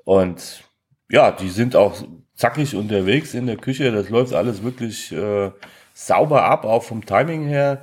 Und 0.04 0.63
ja, 1.10 1.32
die 1.32 1.50
sind 1.50 1.76
auch 1.76 1.96
zackig 2.36 2.76
unterwegs 2.76 3.34
in 3.34 3.48
der 3.48 3.58
Küche. 3.58 3.92
Das 3.92 4.10
läuft 4.10 4.34
alles 4.34 4.63
wirklich 4.63 5.12
äh, 5.12 5.52
sauber 5.94 6.44
ab, 6.44 6.66
auch 6.66 6.84
vom 6.84 7.06
Timing 7.06 7.48
her. 7.48 7.82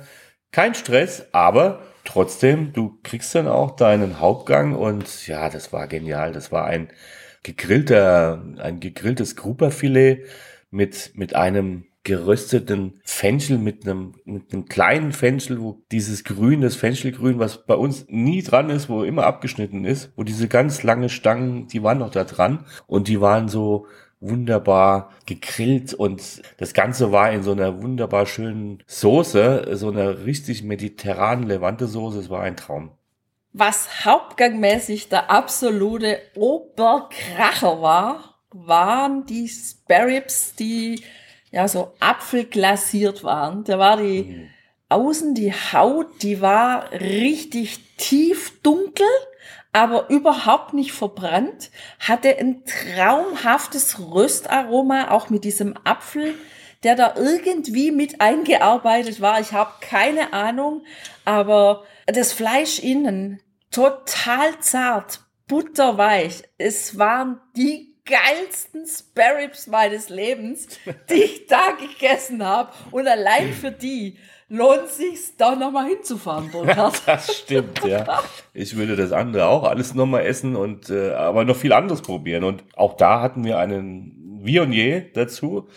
Kein 0.51 0.75
Stress, 0.75 1.25
aber 1.33 1.81
trotzdem, 2.05 2.73
du 2.73 2.99
kriegst 3.03 3.35
dann 3.35 3.47
auch 3.47 3.75
deinen 3.75 4.19
Hauptgang 4.19 4.75
und 4.75 5.27
ja, 5.27 5.49
das 5.49 5.73
war 5.73 5.87
genial. 5.87 6.31
Das 6.31 6.51
war 6.51 6.65
ein 6.65 6.89
gegrillter, 7.43 8.43
ein 8.57 8.79
gegrilltes 8.79 9.35
Gruberfilet 9.35 10.25
mit, 10.71 11.11
mit 11.15 11.35
einem 11.35 11.85
gerösteten 12.05 13.01
Fenchel 13.03 13.57
mit 13.57 13.85
einem, 13.85 14.13
mit 14.25 14.53
einem 14.53 14.65
kleinen 14.65 15.11
Fenchel, 15.11 15.59
wo 15.59 15.83
dieses 15.91 16.23
Grün, 16.23 16.61
das 16.61 16.75
Fenchelgrün, 16.75 17.39
was 17.39 17.65
bei 17.65 17.73
uns 17.73 18.05
nie 18.07 18.43
dran 18.43 18.69
ist, 18.69 18.87
wo 18.87 19.03
immer 19.03 19.25
abgeschnitten 19.25 19.83
ist, 19.85 20.13
wo 20.15 20.23
diese 20.23 20.47
ganz 20.47 20.83
lange 20.83 21.09
Stangen, 21.09 21.67
die 21.67 21.81
waren 21.83 21.97
noch 21.97 22.11
da 22.11 22.23
dran 22.23 22.65
und 22.85 23.07
die 23.07 23.21
waren 23.21 23.49
so 23.49 23.87
wunderbar 24.19 25.11
gegrillt 25.25 25.93
und 25.93 26.41
das 26.57 26.73
Ganze 26.73 27.11
war 27.11 27.31
in 27.31 27.43
so 27.43 27.51
einer 27.51 27.81
wunderbar 27.81 28.25
schönen 28.25 28.83
Soße, 28.87 29.75
so 29.75 29.89
einer 29.89 30.25
richtig 30.25 30.63
mediterranen 30.63 31.47
Levante-Soße. 31.47 32.19
Es 32.19 32.29
war 32.29 32.41
ein 32.41 32.57
Traum. 32.57 32.91
Was 33.53 34.05
hauptgangmäßig 34.05 35.09
der 35.09 35.31
absolute 35.31 36.19
Oberkracher 36.35 37.81
war, 37.81 38.41
waren 38.51 39.25
die 39.25 39.47
Sparrows, 39.47 40.55
die 40.55 41.01
ja 41.51 41.67
so 41.67 41.93
apfelglasiert 41.99 43.23
waren. 43.23 43.63
Da 43.63 43.79
war 43.79 43.97
die 43.97 44.23
mhm. 44.23 44.47
außen 44.89 45.35
die 45.35 45.53
Haut, 45.53 46.21
die 46.21 46.41
war 46.41 46.91
richtig 46.91 47.95
tief 47.97 48.61
dunkel, 48.61 49.07
aber 49.75 50.09
überhaupt 50.09 50.73
nicht 50.73 50.93
verbrannt, 50.93 51.69
hatte 51.99 52.37
ein 52.37 52.63
traumhaftes 52.63 53.99
Röstaroma, 53.99 55.11
auch 55.11 55.29
mit 55.29 55.43
diesem 55.43 55.75
Apfel, 55.83 56.33
der 56.83 56.95
da 56.95 57.15
irgendwie 57.17 57.91
mit 57.91 58.21
eingearbeitet 58.21 59.19
war. 59.19 59.41
Ich 59.41 59.51
habe 59.51 59.73
keine 59.81 60.31
Ahnung, 60.31 60.85
aber 61.25 61.83
das 62.05 62.31
Fleisch 62.31 62.79
innen 62.79 63.41
total 63.69 64.57
zart, 64.61 65.19
butterweich. 65.45 66.43
Es 66.57 66.97
waren 66.97 67.41
die 67.57 67.97
geilsten 68.05 68.85
Sparrows 68.87 69.67
meines 69.67 70.07
Lebens, 70.07 70.67
die 71.09 71.15
ich 71.15 71.47
da 71.47 71.71
gegessen 71.71 72.45
habe. 72.45 72.71
Und 72.91 73.09
allein 73.09 73.51
für 73.51 73.71
die 73.71 74.19
lohnt 74.49 74.89
sich's 74.89 75.35
da 75.37 75.55
nochmal 75.55 75.87
hinzufahren, 75.87 76.49
Burkhard. 76.51 77.01
das 77.05 77.37
stimmt, 77.37 77.83
ja. 77.83 78.21
Ich 78.53 78.75
würde 78.75 78.95
das 78.95 79.11
andere 79.11 79.47
auch 79.47 79.63
alles 79.63 79.93
nochmal 79.93 80.25
essen 80.25 80.55
und 80.55 80.89
äh, 80.89 81.11
aber 81.11 81.45
noch 81.45 81.55
viel 81.55 81.73
anderes 81.73 82.01
probieren. 82.01 82.43
Und 82.43 82.63
auch 82.75 82.95
da 82.95 83.21
hatten 83.21 83.43
wir 83.43 83.57
einen 83.57 84.39
Viognier 84.41 85.11
dazu 85.13 85.67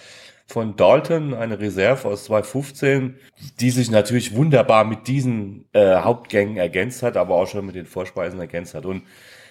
von 0.47 0.77
Dalton, 0.77 1.35
eine 1.35 1.61
Reserve 1.61 2.09
aus 2.09 2.25
2015, 2.25 3.17
die 3.61 3.71
sich 3.71 3.91
natürlich 3.91 4.35
wunderbar 4.35 4.85
mit 4.85 5.07
diesen 5.07 5.67
äh, 5.73 5.97
Hauptgängen 5.97 6.57
ergänzt 6.57 7.03
hat, 7.03 7.19
aber 7.19 7.35
auch 7.35 7.47
schon 7.47 7.67
mit 7.67 7.75
den 7.75 7.85
Vorspeisen 7.85 8.41
ergänzt 8.41 8.75
hat. 8.75 8.87
Und 8.87 9.03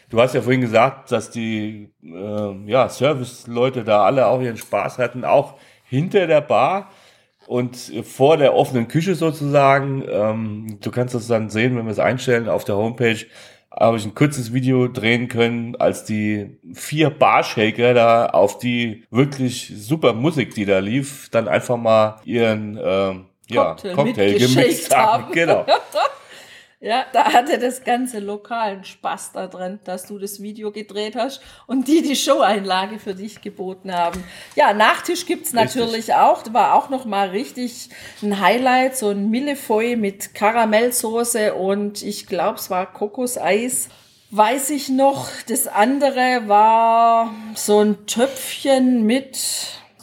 du 0.10 0.20
hast 0.20 0.34
ja 0.34 0.42
vorhin 0.42 0.62
gesagt, 0.62 1.12
dass 1.12 1.30
die 1.30 1.92
äh, 2.04 2.56
ja, 2.66 2.90
Service-Leute 2.90 3.84
da 3.84 4.06
alle 4.06 4.26
auch 4.26 4.42
ihren 4.42 4.58
Spaß 4.58 4.98
hatten, 4.98 5.24
auch 5.24 5.60
hinter 5.84 6.26
der 6.26 6.42
Bar 6.42 6.90
und 7.48 7.76
vor 8.04 8.38
der 8.38 8.54
offenen 8.54 8.88
Küche 8.88 9.16
sozusagen. 9.16 10.04
Ähm, 10.08 10.78
du 10.82 10.92
kannst 10.92 11.16
das 11.16 11.28
dann 11.28 11.50
sehen, 11.50 11.78
wenn 11.78 11.86
wir 11.86 11.92
es 11.92 12.00
einstellen 12.00 12.50
auf 12.50 12.66
der 12.66 12.76
Homepage 12.76 13.26
habe 13.80 13.98
ich 13.98 14.06
ein 14.06 14.16
kurzes 14.16 14.54
Video 14.54 14.88
drehen 14.88 15.28
können, 15.28 15.76
als 15.76 16.04
die 16.04 16.58
vier 16.74 17.10
Barshaker 17.10 17.94
da 17.94 18.26
auf 18.28 18.58
die 18.58 19.06
wirklich 19.12 19.72
super 19.76 20.14
Musik, 20.14 20.56
die 20.56 20.66
da 20.66 20.80
lief, 20.80 21.30
dann 21.30 21.48
einfach 21.48 21.78
mal 21.78 22.20
ihren 22.26 22.80
ähm, 22.82 23.26
ja, 23.48 23.76
Cocktail, 23.76 23.94
Cocktail 23.94 24.40
gemixt 24.40 24.96
haben. 24.96 25.32
Genau. 25.32 25.66
Ja, 26.80 27.06
da 27.12 27.34
hatte 27.34 27.58
das 27.58 27.84
ganze 27.84 28.20
lokalen 28.20 28.84
Spaß 28.84 29.32
da 29.32 29.48
drin, 29.48 29.80
dass 29.84 30.06
du 30.06 30.20
das 30.20 30.44
Video 30.44 30.72
gedreht 30.72 31.16
hast 31.16 31.42
und 31.66 31.88
die 31.88 32.04
die 32.04 32.16
Show-Einlage 32.16 33.00
für 33.00 33.16
dich 33.16 33.42
geboten 33.42 33.92
haben. 33.92 34.24
Ja, 34.56 34.74
Nachtisch 34.74 35.26
gibt's 35.26 35.54
natürlich 35.54 35.94
richtig. 35.94 36.16
auch. 36.16 36.44
Da 36.44 36.54
war 36.54 36.76
auch 36.76 36.90
noch 36.90 37.06
mal 37.06 37.30
richtig 37.30 37.90
ein 38.22 38.40
Highlight, 38.40 38.96
so 38.96 39.10
ein 39.10 39.32
Millefeuille 39.32 39.98
mit 39.98 40.36
Karamellsoße 40.36 41.56
und 41.56 42.04
ich 42.04 42.28
glaube, 42.28 42.60
es 42.60 42.70
war 42.70 42.94
Kokoseis. 42.94 43.90
Weiß 44.30 44.70
ich 44.70 44.90
noch. 44.90 45.30
Das 45.48 45.68
andere 45.68 46.48
war 46.48 47.34
so 47.56 47.80
ein 47.80 48.06
Töpfchen 48.06 49.04
mit 49.04 49.40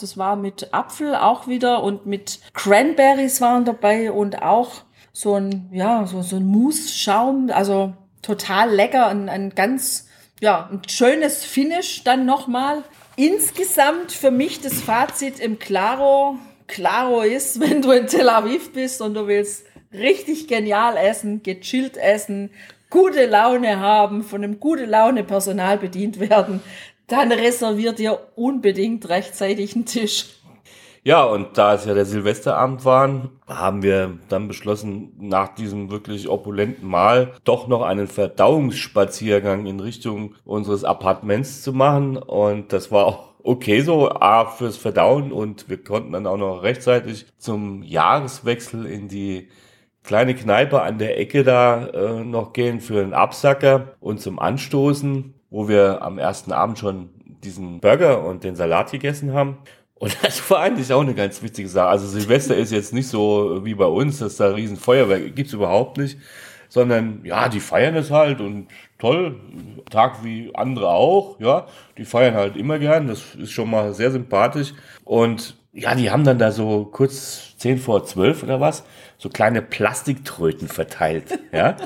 das 0.00 0.18
war 0.18 0.34
mit 0.34 0.74
Apfel 0.74 1.14
auch 1.14 1.46
wieder 1.46 1.82
und 1.82 2.04
mit 2.04 2.40
Cranberries 2.52 3.40
waren 3.40 3.64
dabei 3.64 4.10
und 4.10 4.42
auch 4.42 4.82
so 5.14 5.37
ein, 5.37 5.68
ja, 5.72 6.07
so, 6.07 6.22
so 6.22 6.37
ein 6.37 6.44
Mousse-Schaum, 6.44 7.48
also 7.50 7.94
total 8.20 8.74
lecker, 8.74 9.07
ein, 9.07 9.29
ein 9.29 9.55
ganz, 9.55 10.09
ja, 10.40 10.68
ein 10.70 10.83
schönes 10.88 11.44
Finish 11.44 12.03
dann 12.03 12.27
nochmal. 12.27 12.83
Insgesamt 13.16 14.11
für 14.11 14.33
mich 14.33 14.61
das 14.61 14.81
Fazit 14.81 15.38
im 15.38 15.61
Claro, 15.61 16.37
Claro 16.66 17.22
ist, 17.22 17.61
wenn 17.66 17.81
du 17.81 17.92
in 17.92 18.09
Tel 18.09 18.29
Aviv 18.29 18.72
bist 18.72 19.00
und 19.00 19.14
du 19.14 19.29
willst 19.29 19.64
richtig 19.92 20.48
genial 20.48 20.96
essen, 20.96 21.44
gechillt 21.44 21.96
essen, 21.96 22.50
gute 22.90 23.27
Laune 23.27 23.79
haben, 23.79 24.24
von 24.24 24.42
einem 24.42 24.59
gute 24.59 24.85
Laune 24.85 25.22
Personal 25.22 25.79
bedient 25.79 26.18
werden, 26.18 26.61
dann 27.07 27.31
reserviert 27.31 28.00
ihr 28.00 28.18
unbedingt 28.35 29.09
rechtzeitig 29.09 29.77
einen 29.77 29.87
Tisch. 29.87 30.40
Ja, 31.06 31.22
und 31.24 31.58
da 31.58 31.74
es 31.74 31.84
ja 31.84 31.92
der 31.92 32.06
Silvesterabend 32.06 32.86
waren, 32.86 33.28
haben 33.46 33.82
wir 33.82 34.18
dann 34.30 34.48
beschlossen, 34.48 35.12
nach 35.18 35.54
diesem 35.54 35.90
wirklich 35.90 36.30
opulenten 36.30 36.88
Mahl 36.88 37.34
doch 37.44 37.68
noch 37.68 37.82
einen 37.82 38.06
Verdauungsspaziergang 38.06 39.66
in 39.66 39.80
Richtung 39.80 40.34
unseres 40.46 40.82
Appartements 40.82 41.60
zu 41.60 41.74
machen. 41.74 42.16
Und 42.16 42.72
das 42.72 42.90
war 42.90 43.04
auch 43.04 43.34
okay 43.42 43.82
so, 43.82 44.10
A, 44.12 44.46
fürs 44.46 44.78
Verdauen 44.78 45.30
und 45.30 45.68
wir 45.68 45.84
konnten 45.84 46.12
dann 46.12 46.26
auch 46.26 46.38
noch 46.38 46.62
rechtzeitig 46.62 47.26
zum 47.36 47.82
Jahreswechsel 47.82 48.86
in 48.86 49.08
die 49.08 49.48
kleine 50.04 50.34
Kneipe 50.34 50.80
an 50.80 50.96
der 50.96 51.18
Ecke 51.18 51.44
da 51.44 51.86
äh, 51.86 52.24
noch 52.24 52.54
gehen 52.54 52.80
für 52.80 53.02
einen 53.02 53.12
Absacker 53.12 53.94
und 54.00 54.20
zum 54.20 54.38
Anstoßen, 54.38 55.34
wo 55.50 55.68
wir 55.68 56.00
am 56.00 56.18
ersten 56.18 56.52
Abend 56.52 56.78
schon 56.78 57.10
diesen 57.44 57.80
Burger 57.80 58.24
und 58.24 58.42
den 58.42 58.56
Salat 58.56 58.90
gegessen 58.90 59.34
haben. 59.34 59.58
Und 60.04 60.14
das 60.22 60.50
war 60.50 60.60
eigentlich 60.60 60.92
auch 60.92 61.00
eine 61.00 61.14
ganz 61.14 61.42
witzige 61.42 61.66
Sache. 61.68 61.88
Also 61.88 62.06
Silvester 62.06 62.54
ist 62.54 62.70
jetzt 62.70 62.92
nicht 62.92 63.08
so 63.08 63.64
wie 63.64 63.74
bei 63.74 63.86
uns, 63.86 64.18
dass 64.18 64.36
da 64.36 64.48
riesen 64.48 64.76
Feuerwerk 64.76 65.34
gibt's 65.34 65.54
überhaupt 65.54 65.96
nicht, 65.96 66.18
sondern 66.68 67.24
ja, 67.24 67.48
die 67.48 67.60
feiern 67.60 67.96
es 67.96 68.10
halt 68.10 68.42
und 68.42 68.68
toll, 68.98 69.40
Tag 69.90 70.22
wie 70.22 70.50
andere 70.54 70.90
auch, 70.90 71.40
ja, 71.40 71.66
die 71.96 72.04
feiern 72.04 72.34
halt 72.34 72.54
immer 72.56 72.78
gern, 72.78 73.08
das 73.08 73.34
ist 73.36 73.52
schon 73.52 73.70
mal 73.70 73.94
sehr 73.94 74.10
sympathisch 74.10 74.74
und 75.04 75.56
ja, 75.72 75.94
die 75.94 76.10
haben 76.10 76.24
dann 76.24 76.38
da 76.38 76.52
so 76.52 76.84
kurz 76.84 77.56
zehn 77.56 77.78
vor 77.78 78.04
zwölf 78.04 78.42
oder 78.42 78.60
was, 78.60 78.84
so 79.16 79.30
kleine 79.30 79.62
Plastiktröten 79.62 80.68
verteilt, 80.68 81.38
ja. 81.50 81.76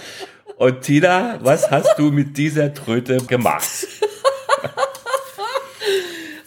Und 0.56 0.80
Tina, 0.80 1.38
was 1.40 1.70
hast 1.70 1.96
du 1.98 2.10
mit 2.10 2.36
dieser 2.36 2.74
Tröte 2.74 3.18
gemacht? 3.18 3.86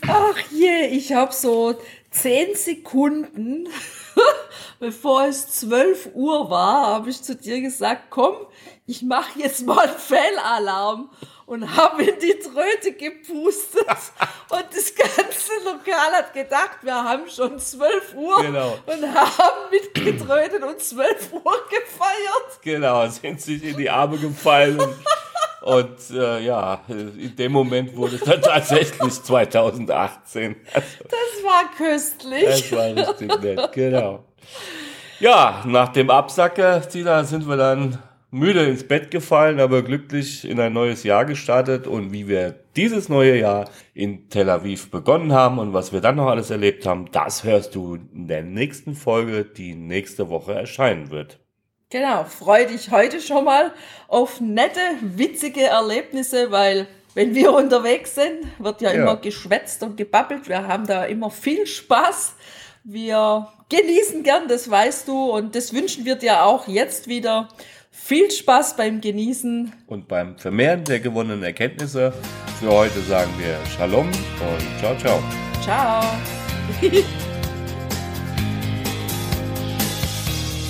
Ach 0.07 0.50
ich 0.83 1.13
habe 1.13 1.33
so 1.33 1.75
zehn 2.09 2.55
Sekunden, 2.55 3.67
bevor 4.79 5.25
es 5.25 5.47
12 5.59 6.09
Uhr 6.13 6.49
war, 6.49 6.87
habe 6.87 7.09
ich 7.09 7.21
zu 7.21 7.35
dir 7.35 7.61
gesagt, 7.61 8.05
komm, 8.09 8.35
ich 8.85 9.01
mache 9.01 9.39
jetzt 9.39 9.65
mal 9.65 9.87
einen 9.87 9.97
Fehlalarm 9.97 11.09
und 11.45 11.75
habe 11.75 12.03
in 12.03 12.19
die 12.19 12.39
Tröte 12.39 12.93
gepustet. 12.93 13.85
und 14.49 14.65
das 14.73 14.95
ganze 14.95 15.51
Lokal 15.65 16.13
hat 16.13 16.33
gedacht, 16.33 16.79
wir 16.81 16.95
haben 16.95 17.29
schon 17.29 17.59
12 17.59 18.15
Uhr 18.15 18.41
genau. 18.41 18.77
und 18.85 19.13
haben 19.13 19.69
mitgetrötet 19.69 20.63
und 20.63 20.81
12 20.81 21.33
Uhr 21.33 21.53
gefeiert. 21.69 22.61
Genau, 22.61 23.07
sind 23.07 23.41
sich 23.41 23.63
in 23.63 23.77
die 23.77 23.89
Arme 23.89 24.17
gefallen. 24.17 24.79
Und 25.61 26.09
äh, 26.11 26.43
ja, 26.43 26.81
in 26.87 27.35
dem 27.35 27.51
Moment 27.51 27.95
wurde 27.95 28.15
es 28.15 28.23
dann 28.23 28.41
tatsächlich 28.41 29.13
2018. 29.13 30.55
Also, 30.73 30.87
das 31.03 31.43
war 31.43 31.71
köstlich. 31.77 32.45
Das 32.45 32.71
war 32.71 33.09
richtig 33.09 33.41
nett, 33.41 33.71
genau. 33.71 34.25
Ja, 35.19 35.63
nach 35.67 35.89
dem 35.89 36.09
Absacker, 36.09 36.81
Tina, 36.81 37.23
sind 37.23 37.47
wir 37.47 37.57
dann 37.57 37.99
müde 38.31 38.65
ins 38.65 38.87
Bett 38.87 39.11
gefallen, 39.11 39.59
aber 39.59 39.83
glücklich 39.83 40.49
in 40.49 40.59
ein 40.59 40.73
neues 40.73 41.03
Jahr 41.03 41.25
gestartet. 41.25 41.85
Und 41.85 42.11
wie 42.11 42.27
wir 42.27 42.55
dieses 42.75 43.07
neue 43.09 43.37
Jahr 43.37 43.69
in 43.93 44.29
Tel 44.29 44.49
Aviv 44.49 44.89
begonnen 44.89 45.33
haben 45.33 45.59
und 45.59 45.73
was 45.73 45.93
wir 45.93 46.01
dann 46.01 46.15
noch 46.15 46.27
alles 46.27 46.49
erlebt 46.49 46.87
haben, 46.87 47.11
das 47.11 47.43
hörst 47.43 47.75
du 47.75 47.99
in 48.15 48.27
der 48.27 48.41
nächsten 48.41 48.95
Folge, 48.95 49.45
die 49.45 49.75
nächste 49.75 50.29
Woche 50.29 50.53
erscheinen 50.53 51.11
wird. 51.11 51.40
Genau, 51.91 52.23
freu 52.23 52.65
dich 52.65 52.89
heute 52.89 53.19
schon 53.19 53.43
mal 53.43 53.73
auf 54.07 54.39
nette, 54.39 54.79
witzige 55.01 55.63
Erlebnisse, 55.63 56.49
weil 56.49 56.87
wenn 57.15 57.35
wir 57.35 57.53
unterwegs 57.53 58.15
sind, 58.15 58.47
wird 58.59 58.81
ja, 58.81 58.93
ja, 58.93 59.01
immer 59.01 59.17
geschwätzt 59.17 59.83
und 59.83 59.97
gebabbelt. 59.97 60.47
Wir 60.47 60.65
haben 60.65 60.87
da 60.87 61.03
immer 61.03 61.29
viel 61.29 61.67
Spaß. 61.67 62.33
Wir 62.85 63.45
genießen 63.67 64.23
gern, 64.23 64.47
das 64.47 64.71
weißt 64.71 65.09
du, 65.09 65.31
und 65.31 65.53
das 65.53 65.73
wünschen 65.73 66.05
wir 66.05 66.15
dir 66.15 66.45
auch 66.45 66.65
jetzt 66.69 67.09
wieder. 67.09 67.49
Viel 67.91 68.31
Spaß 68.31 68.77
beim 68.77 69.01
Genießen. 69.01 69.73
Und 69.87 70.07
beim 70.07 70.37
Vermehren 70.37 70.85
der 70.85 71.01
gewonnenen 71.01 71.43
Erkenntnisse. 71.43 72.13
Für 72.61 72.71
heute 72.71 73.01
sagen 73.01 73.31
wir 73.37 73.57
Shalom 73.69 74.07
und 74.07 74.79
ciao, 74.79 74.97
ciao. 74.97 75.21
Ciao. 75.61 76.03